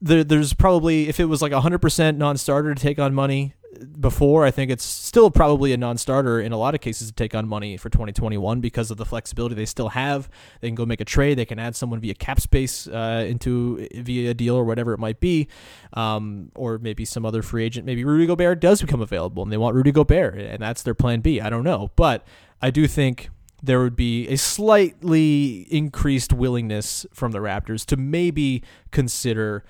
there, 0.00 0.24
there's 0.24 0.52
probably 0.52 1.08
if 1.08 1.20
it 1.20 1.26
was 1.26 1.42
like 1.42 1.52
a 1.52 1.60
100% 1.60 2.16
non-starter 2.16 2.74
to 2.74 2.80
take 2.80 2.98
on 2.98 3.14
money 3.14 3.54
before 4.00 4.46
i 4.46 4.50
think 4.50 4.70
it's 4.70 4.84
still 4.84 5.30
probably 5.30 5.72
a 5.72 5.76
non-starter 5.76 6.40
in 6.40 6.50
a 6.50 6.56
lot 6.56 6.74
of 6.74 6.80
cases 6.80 7.08
to 7.08 7.14
take 7.14 7.34
on 7.34 7.46
money 7.46 7.76
for 7.76 7.88
2021 7.90 8.60
because 8.60 8.90
of 8.90 8.96
the 8.96 9.04
flexibility 9.04 9.54
they 9.54 9.64
still 9.64 9.90
have. 9.90 10.28
They 10.60 10.68
can 10.68 10.74
go 10.74 10.84
make 10.84 11.00
a 11.00 11.04
trade. 11.04 11.38
They 11.38 11.44
can 11.44 11.58
add 11.58 11.76
someone 11.76 12.00
via 12.00 12.14
cap 12.14 12.40
space 12.40 12.86
uh, 12.86 13.24
into 13.26 13.88
via 13.94 14.30
a 14.30 14.34
deal 14.34 14.56
or 14.56 14.64
whatever 14.64 14.92
it 14.92 14.98
might 14.98 15.20
be 15.20 15.48
um, 15.92 16.50
or 16.54 16.78
maybe 16.78 17.04
some 17.04 17.24
other 17.24 17.42
free 17.42 17.64
agent. 17.64 17.86
Maybe 17.86 18.04
rudy 18.04 18.26
gobert 18.26 18.60
does 18.60 18.80
become 18.80 19.00
available 19.00 19.42
and 19.42 19.52
they 19.52 19.56
want 19.56 19.74
rudy 19.74 19.92
gobert 19.92 20.38
and 20.38 20.62
that's 20.62 20.82
their 20.82 20.94
plan 20.94 21.20
b. 21.20 21.40
I 21.40 21.50
don't 21.50 21.64
know. 21.64 21.90
But 21.96 22.26
i 22.62 22.70
do 22.70 22.86
think 22.86 23.28
there 23.62 23.80
would 23.80 23.96
be 23.96 24.28
a 24.28 24.36
slightly 24.36 25.66
increased 25.70 26.32
willingness 26.32 27.06
from 27.12 27.32
the 27.32 27.38
Raptors 27.38 27.84
to 27.86 27.96
maybe 27.96 28.62
consider 28.90 29.64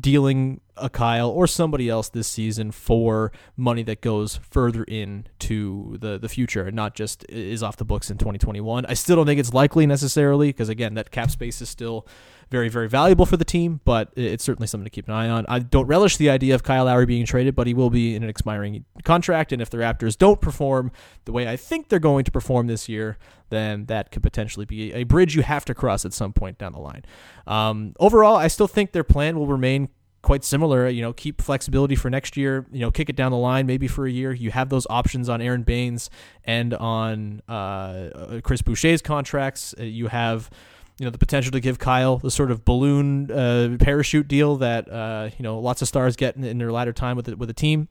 dealing 0.00 0.60
a 0.76 0.88
Kyle 0.88 1.28
or 1.28 1.46
somebody 1.46 1.88
else 1.88 2.08
this 2.08 2.28
season 2.28 2.70
for 2.70 3.32
money 3.56 3.82
that 3.84 4.00
goes 4.00 4.36
further 4.36 4.84
into 4.84 5.96
the 5.98 6.18
the 6.18 6.28
future 6.28 6.66
and 6.66 6.76
not 6.76 6.94
just 6.94 7.24
is 7.28 7.62
off 7.62 7.76
the 7.76 7.84
books 7.84 8.10
in 8.10 8.18
2021. 8.18 8.86
I 8.86 8.94
still 8.94 9.16
don't 9.16 9.26
think 9.26 9.40
it's 9.40 9.52
likely 9.52 9.86
necessarily 9.86 10.48
because 10.48 10.68
again 10.68 10.94
that 10.94 11.10
cap 11.10 11.30
space 11.30 11.60
is 11.60 11.68
still 11.68 12.06
very 12.50 12.68
very 12.68 12.88
valuable 12.88 13.26
for 13.26 13.36
the 13.36 13.44
team, 13.44 13.80
but 13.84 14.12
it's 14.16 14.44
certainly 14.44 14.66
something 14.66 14.84
to 14.84 14.90
keep 14.90 15.08
an 15.08 15.14
eye 15.14 15.28
on. 15.28 15.44
I 15.48 15.58
don't 15.58 15.86
relish 15.86 16.16
the 16.16 16.30
idea 16.30 16.54
of 16.54 16.62
Kyle 16.62 16.84
Lowry 16.84 17.06
being 17.06 17.26
traded, 17.26 17.54
but 17.54 17.66
he 17.66 17.74
will 17.74 17.90
be 17.90 18.14
in 18.14 18.22
an 18.22 18.28
expiring 18.28 18.84
contract 19.04 19.52
and 19.52 19.60
if 19.60 19.70
the 19.70 19.78
Raptors 19.78 20.16
don't 20.16 20.40
perform 20.40 20.92
the 21.24 21.32
way 21.32 21.48
I 21.48 21.56
think 21.56 21.88
they're 21.88 21.98
going 21.98 22.24
to 22.24 22.30
perform 22.30 22.66
this 22.66 22.88
year, 22.88 23.18
then 23.50 23.86
that 23.86 24.10
could 24.10 24.22
potentially 24.22 24.66
be 24.66 24.92
a 24.92 25.04
bridge 25.04 25.34
you 25.34 25.42
have 25.42 25.64
to 25.66 25.74
cross 25.74 26.04
at 26.04 26.12
some 26.12 26.32
point 26.32 26.58
down 26.58 26.72
the 26.72 26.80
line. 26.80 27.04
Um, 27.46 27.94
overall, 27.98 28.36
I 28.36 28.48
still 28.48 28.66
think 28.66 28.92
their 28.92 29.04
plan 29.04 29.38
will 29.38 29.46
remain 29.46 29.88
quite 30.24 30.42
similar. 30.42 30.88
You 30.88 31.02
know, 31.02 31.12
keep 31.12 31.40
flexibility 31.40 31.94
for 31.94 32.10
next 32.10 32.36
year. 32.36 32.66
You 32.72 32.80
know, 32.80 32.90
kick 32.90 33.08
it 33.08 33.16
down 33.16 33.30
the 33.30 33.38
line 33.38 33.66
maybe 33.66 33.86
for 33.86 34.06
a 34.06 34.10
year. 34.10 34.32
You 34.32 34.50
have 34.50 34.70
those 34.70 34.86
options 34.90 35.28
on 35.28 35.40
Aron 35.40 35.62
Baynes 35.62 36.10
and 36.44 36.74
on 36.74 37.42
uh, 37.48 38.40
Chris 38.42 38.62
Boucher's 38.62 39.02
contracts. 39.02 39.74
Uh, 39.78 39.84
you 39.84 40.08
have 40.08 40.50
you 40.98 41.04
know 41.04 41.10
the 41.10 41.18
potential 41.18 41.50
to 41.52 41.60
give 41.60 41.78
Kyle 41.78 42.18
the 42.18 42.30
sort 42.30 42.50
of 42.50 42.64
balloon 42.64 43.30
uh, 43.30 43.76
parachute 43.80 44.28
deal 44.28 44.56
that 44.56 44.88
uh, 44.90 45.30
you 45.36 45.42
know 45.42 45.58
lots 45.58 45.82
of 45.82 45.88
stars 45.88 46.16
get 46.16 46.36
in, 46.36 46.44
in 46.44 46.58
their 46.58 46.70
latter 46.70 46.92
time 46.92 47.16
with 47.16 47.26
the, 47.26 47.36
with 47.36 47.50
a 47.50 47.54
team. 47.54 47.88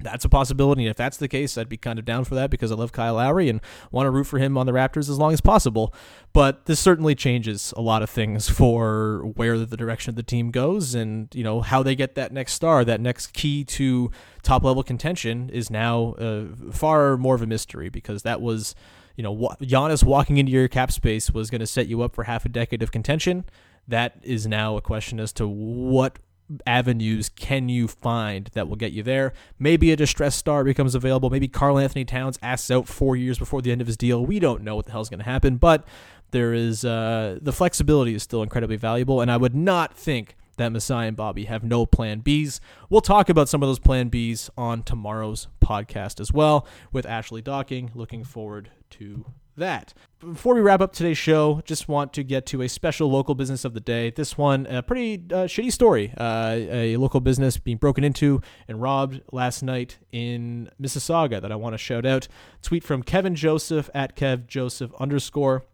that's 0.00 0.24
a 0.24 0.28
possibility. 0.28 0.82
And 0.82 0.90
if 0.90 0.96
that's 0.96 1.16
the 1.16 1.28
case, 1.28 1.56
I'd 1.56 1.68
be 1.68 1.76
kind 1.76 1.98
of 1.98 2.04
down 2.04 2.24
for 2.24 2.34
that 2.34 2.50
because 2.50 2.72
I 2.72 2.74
love 2.74 2.92
Kyle 2.92 3.14
Lowry 3.14 3.48
and 3.48 3.60
want 3.90 4.06
to 4.06 4.10
root 4.10 4.24
for 4.24 4.38
him 4.38 4.56
on 4.56 4.66
the 4.66 4.72
Raptors 4.72 5.08
as 5.08 5.18
long 5.18 5.32
as 5.32 5.40
possible. 5.40 5.94
But 6.32 6.66
this 6.66 6.80
certainly 6.80 7.14
changes 7.14 7.72
a 7.76 7.80
lot 7.80 8.02
of 8.02 8.10
things 8.10 8.48
for 8.48 9.26
where 9.36 9.58
the 9.58 9.76
direction 9.76 10.10
of 10.10 10.16
the 10.16 10.22
team 10.22 10.50
goes 10.50 10.94
and, 10.94 11.28
you 11.34 11.44
know, 11.44 11.60
how 11.60 11.82
they 11.82 11.94
get 11.94 12.14
that 12.14 12.32
next 12.32 12.54
star, 12.54 12.84
that 12.84 13.00
next 13.00 13.32
key 13.32 13.64
to 13.64 14.10
top 14.42 14.64
level 14.64 14.82
contention 14.82 15.50
is 15.50 15.70
now 15.70 16.12
uh, 16.14 16.44
far 16.72 17.16
more 17.16 17.34
of 17.34 17.42
a 17.42 17.46
mystery 17.46 17.88
because 17.88 18.22
that 18.22 18.40
was, 18.40 18.74
you 19.16 19.22
know, 19.22 19.34
Giannis 19.60 20.04
walking 20.04 20.38
into 20.38 20.52
your 20.52 20.68
cap 20.68 20.92
space 20.92 21.30
was 21.30 21.50
going 21.50 21.60
to 21.60 21.66
set 21.66 21.86
you 21.86 22.02
up 22.02 22.14
for 22.14 22.24
half 22.24 22.44
a 22.44 22.48
decade 22.48 22.82
of 22.82 22.92
contention. 22.92 23.44
That 23.88 24.16
is 24.22 24.46
now 24.46 24.76
a 24.76 24.80
question 24.80 25.20
as 25.20 25.32
to 25.34 25.46
what 25.48 26.18
avenues 26.66 27.28
can 27.28 27.68
you 27.68 27.88
find 27.88 28.50
that 28.52 28.68
will 28.68 28.76
get 28.76 28.92
you 28.92 29.02
there? 29.02 29.32
Maybe 29.58 29.90
a 29.90 29.96
distressed 29.96 30.38
star 30.38 30.64
becomes 30.64 30.94
available. 30.94 31.30
Maybe 31.30 31.48
Karl-Anthony 31.48 32.04
Towns 32.04 32.38
asks 32.42 32.70
out 32.70 32.88
four 32.88 33.16
years 33.16 33.38
before 33.38 33.62
the 33.62 33.72
end 33.72 33.80
of 33.80 33.86
his 33.86 33.96
deal. 33.96 34.24
We 34.24 34.38
don't 34.38 34.62
know 34.62 34.76
what 34.76 34.86
the 34.86 34.92
hell's 34.92 35.08
going 35.08 35.20
to 35.20 35.24
happen, 35.24 35.56
but 35.56 35.86
there 36.30 36.52
is 36.52 36.84
uh, 36.84 37.38
the 37.40 37.52
flexibility 37.52 38.14
is 38.14 38.22
still 38.22 38.42
incredibly 38.42 38.76
valuable, 38.76 39.20
and 39.20 39.30
I 39.30 39.36
would 39.36 39.54
not 39.54 39.94
think 39.94 40.36
that 40.56 40.72
Masai 40.72 41.06
and 41.06 41.16
Bobby 41.16 41.44
have 41.44 41.64
no 41.64 41.86
plan 41.86 42.22
Bs. 42.22 42.60
We'll 42.90 43.00
talk 43.00 43.28
about 43.28 43.48
some 43.48 43.62
of 43.62 43.68
those 43.68 43.78
plan 43.78 44.10
Bs 44.10 44.50
on 44.56 44.82
tomorrow's 44.82 45.48
podcast 45.62 46.20
as 46.20 46.32
well 46.32 46.66
with 46.92 47.06
Ashley 47.06 47.42
Docking. 47.42 47.90
Looking 47.94 48.24
forward 48.24 48.70
to 48.90 49.24
that. 49.56 49.92
Before 50.20 50.54
we 50.54 50.60
wrap 50.60 50.80
up 50.80 50.92
today's 50.92 51.18
show, 51.18 51.60
just 51.64 51.88
want 51.88 52.12
to 52.14 52.22
get 52.22 52.46
to 52.46 52.62
a 52.62 52.68
special 52.68 53.10
local 53.10 53.34
business 53.34 53.64
of 53.64 53.74
the 53.74 53.80
day. 53.80 54.10
This 54.10 54.38
one, 54.38 54.66
a 54.66 54.82
pretty 54.82 55.14
uh, 55.34 55.46
shitty 55.46 55.72
story. 55.72 56.12
Uh, 56.16 56.56
a 56.58 56.96
local 56.96 57.20
business 57.20 57.58
being 57.58 57.76
broken 57.76 58.04
into 58.04 58.40
and 58.68 58.80
robbed 58.80 59.20
last 59.32 59.62
night 59.62 59.98
in 60.10 60.70
Mississauga 60.80 61.40
that 61.40 61.52
I 61.52 61.56
want 61.56 61.74
to 61.74 61.78
shout 61.78 62.06
out. 62.06 62.28
Tweet 62.62 62.84
from 62.84 63.02
Kevin 63.02 63.34
Joseph 63.34 63.90
at 63.94 64.16
Kev 64.16 64.46
Joseph 64.46 64.92
underscore. 64.98 65.64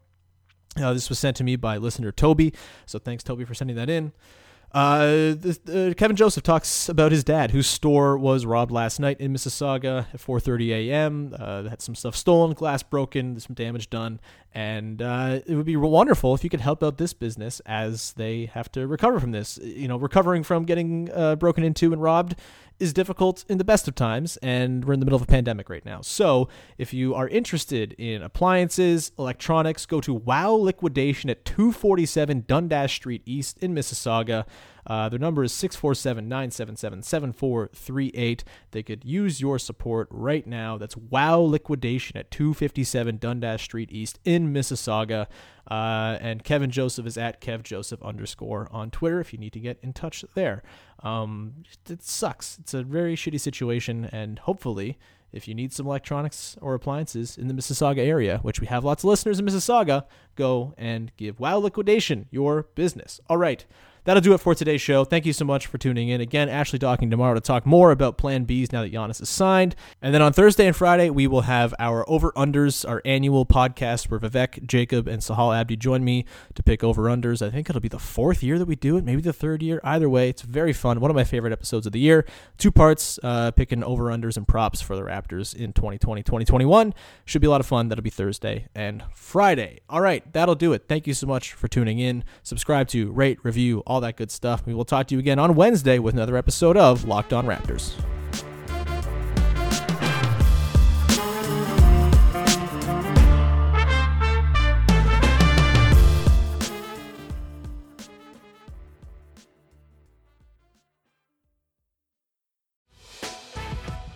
Uh, 0.77 0.93
this 0.93 1.09
was 1.09 1.19
sent 1.19 1.37
to 1.37 1.45
me 1.45 1.57
by 1.57 1.77
listener 1.77 2.13
Toby. 2.13 2.53
So 2.87 2.99
thanks, 2.99 3.23
Toby, 3.23 3.45
for 3.45 3.55
sending 3.55 3.77
that 3.77 3.91
in. 3.91 4.13
Uh, 4.73 5.35
uh, 5.73 5.95
Kevin 5.97 6.15
Joseph 6.15 6.43
talks 6.43 6.91
about 6.91 7.11
his 7.11 7.25
dad, 7.25 7.53
whose 7.53 7.67
store 7.67 8.19
was 8.19 8.45
robbed 8.45 8.71
last 8.71 9.01
night 9.01 9.19
in 9.19 9.33
Mississauga 9.33 10.07
at 10.13 10.21
4:30 10.21 10.71
a.m. 10.71 11.35
Uh, 11.39 11.65
had 11.65 11.81
some 11.81 11.95
stuff 11.95 12.15
stolen, 12.15 12.53
glass 12.53 12.83
broken, 12.83 13.41
some 13.41 13.55
damage 13.55 13.89
done, 13.89 14.21
and 14.53 15.01
uh, 15.01 15.41
it 15.47 15.55
would 15.55 15.65
be 15.65 15.77
wonderful 15.77 16.35
if 16.35 16.45
you 16.45 16.51
could 16.51 16.61
help 16.61 16.83
out 16.83 16.99
this 16.99 17.15
business 17.15 17.61
as 17.65 18.13
they 18.15 18.47
have 18.53 18.71
to 18.73 18.87
recover 18.87 19.19
from 19.19 19.33
this. 19.33 19.59
You 19.63 19.89
know, 19.89 19.97
recovering 19.97 20.43
from 20.43 20.65
getting 20.67 21.11
uh, 21.15 21.37
broken 21.37 21.65
into 21.65 21.93
and 21.95 22.03
robbed 22.03 22.37
is 22.81 22.93
difficult 22.93 23.45
in 23.49 23.59
the 23.59 23.65
best 23.65 23.89
of 23.89 23.95
times, 23.95 24.37
and 24.39 24.85
we're 24.85 24.95
in 24.95 25.01
the 25.01 25.07
middle 25.07 25.17
of 25.17 25.23
a 25.23 25.27
pandemic 25.27 25.69
right 25.69 25.85
now. 25.85 26.01
So, 26.01 26.49
if 26.77 26.95
you 26.95 27.15
are 27.15 27.29
interested 27.29 27.93
in 27.99 28.23
appliances, 28.23 29.13
electronics, 29.19 29.87
go 29.87 30.01
to 30.01 30.15
Wow 30.15 30.53
Liquidation 30.53 31.31
at 31.31 31.45
247 31.45 32.45
Dundas 32.47 32.93
Street 32.93 33.23
East 33.27 33.59
in 33.59 33.75
Mississauga. 33.75 34.47
Uh, 34.87 35.09
their 35.09 35.19
number 35.19 35.45
is 35.45 35.53
647 35.53 36.29
977 36.29 37.03
7438. 37.03 38.45
They 38.71 38.83
could 38.83 39.05
use 39.05 39.41
your 39.41 39.59
support 39.59 40.09
right 40.11 40.47
now. 40.47 40.79
That's 40.79 40.97
Wow 40.97 41.41
Liquidation 41.41 42.17
at 42.17 42.31
257 42.31 43.19
Dundas 43.19 43.63
Street 43.63 43.91
East 43.93 44.19
in 44.25 44.53
Mississauga. 44.53 45.27
Uh, 45.71 46.17
and 46.21 46.43
Kevin 46.45 46.71
Joseph 46.71 47.07
is 47.07 47.19
at 47.19 47.41
Kev 47.41 47.63
Joseph 47.63 48.03
underscore 48.03 48.69
on 48.73 48.91
Twitter 48.91 49.21
if 49.21 49.33
you 49.33 49.39
need 49.39 49.53
to 49.53 49.61
get 49.61 49.79
in 49.83 49.93
touch 49.93 50.25
there. 50.35 50.63
Um, 51.03 51.63
it 51.89 52.03
sucks. 52.03 52.59
It's 52.59 52.75
a 52.75 52.83
very 52.83 53.15
shitty 53.15 53.39
situation, 53.39 54.07
and 54.07 54.39
hopefully, 54.39 54.99
if 55.31 55.47
you 55.47 55.55
need 55.55 55.73
some 55.73 55.87
electronics 55.87 56.57
or 56.63 56.75
appliances 56.75 57.37
in 57.37 57.49
the 57.49 57.55
Mississauga 57.55 57.99
area, 57.99 58.39
which 58.39 58.61
we 58.61 58.67
have 58.67 58.85
lots 58.85 59.05
of 59.05 59.11
listeners 59.11 59.39
in 59.39 59.47
Mississauga, 59.47 60.05
go 60.37 60.75
and 60.79 61.13
give 61.17 61.39
Wow 61.39 61.59
Liquidation 61.59 62.27
your 62.31 62.65
business. 62.75 63.21
All 63.29 63.37
right. 63.37 63.67
That'll 64.09 64.23
do 64.23 64.33
it 64.33 64.39
for 64.39 64.55
today's 64.55 64.81
show. 64.81 65.05
Thank 65.05 65.27
you 65.27 65.35
so 65.35 65.45
much 65.45 65.67
for 65.67 65.77
tuning 65.77 66.09
in. 66.09 66.23
Again, 66.23 66.49
Ashley 66.49 66.79
Docking 66.79 67.11
tomorrow 67.11 67.35
to 67.35 67.43
talk 67.43 67.67
more 67.67 67.91
about 67.91 68.17
Plan 68.17 68.47
Bs 68.47 68.73
now 68.73 68.81
that 68.81 68.91
Giannis 68.91 69.21
is 69.21 69.29
signed. 69.29 69.77
And 70.01 70.15
then 70.15 70.23
on 70.23 70.33
Thursday 70.33 70.67
and 70.67 70.75
Friday, 70.75 71.11
we 71.11 71.27
will 71.27 71.43
have 71.43 71.75
our 71.79 72.09
over 72.09 72.33
unders, 72.33 72.89
our 72.89 73.03
annual 73.05 73.45
podcast 73.45 74.11
where 74.11 74.19
Vivek, 74.19 74.67
Jacob, 74.67 75.09
and 75.09 75.21
Sahal 75.21 75.55
Abdi 75.55 75.77
join 75.77 76.07
me 76.07 76.25
to 76.55 76.63
pick 76.63 76.83
over 76.83 77.03
unders. 77.03 77.47
I 77.47 77.51
think 77.51 77.69
it'll 77.69 77.83
be 77.83 77.89
the 77.89 77.99
fourth 77.99 78.43
year 78.43 78.59
that 78.59 78.65
we 78.67 78.77
do 78.77 78.97
it, 78.97 79.05
maybe 79.05 79.21
the 79.21 79.35
third 79.35 79.63
year. 79.63 79.79
Either 79.85 80.09
way, 80.09 80.31
it's 80.31 80.41
very 80.41 80.73
fun. 80.73 81.01
One 81.01 81.11
of 81.11 81.15
my 81.15 81.25
favorite 81.25 81.53
episodes 81.53 81.85
of 81.85 81.93
the 81.93 82.01
year. 82.01 82.25
Two 82.57 82.73
parts, 82.73 83.19
uh, 83.23 83.51
picking 83.51 83.85
over 83.85 84.05
unders 84.05 84.39
and 84.39 84.49
props 84.49 84.81
for 84.81 84.97
the 84.97 85.03
Raptors 85.03 85.55
in 85.55 85.75
2020 85.75 86.23
2021. 86.23 86.95
Should 87.27 87.43
be 87.43 87.47
a 87.47 87.51
lot 87.51 87.61
of 87.61 87.67
fun. 87.67 87.91
That'll 87.91 88.03
be 88.03 88.09
Thursday 88.09 88.69
and 88.75 89.05
Friday. 89.13 89.81
All 89.91 90.01
right, 90.01 90.33
that'll 90.33 90.55
do 90.55 90.73
it. 90.73 90.85
Thank 90.89 91.07
you 91.07 91.13
so 91.13 91.27
much 91.27 91.53
for 91.53 91.69
tuning 91.69 91.99
in. 91.99 92.25
Subscribe 92.43 92.89
to, 92.89 93.13
rate, 93.13 93.39
review, 93.43 93.81
all 93.81 93.98
all 93.99 94.03
that 94.03 94.15
good 94.15 94.31
stuff. 94.31 94.65
We 94.65 94.75
will 94.75 94.85
talk 94.85 95.09
to 95.09 95.15
you 95.17 95.19
again 95.19 95.41
on 95.41 95.57
Wednesday 95.57 95.99
with 95.99 96.15
another 96.15 96.37
episode 96.37 96.77
of 96.77 97.05
Locked 97.05 97.33
On 97.33 97.45
Raptors. 97.47 97.95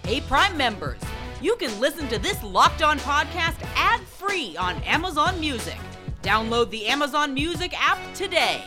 Hey, 0.05 0.21
Prime 0.21 0.57
members, 0.57 1.01
you 1.41 1.57
can 1.57 1.81
listen 1.81 2.07
to 2.07 2.21
this 2.21 2.41
Locked 2.45 2.83
On 2.83 3.01
podcast 3.01 3.57
ad 3.75 4.01
free 4.03 4.57
on 4.57 4.77
Amazon 4.85 5.41
Music. 5.41 5.79
Download 6.23 6.71
the 6.71 6.87
Amazon 6.87 7.35
Music 7.35 7.75
app 7.77 7.99
today. 8.15 8.63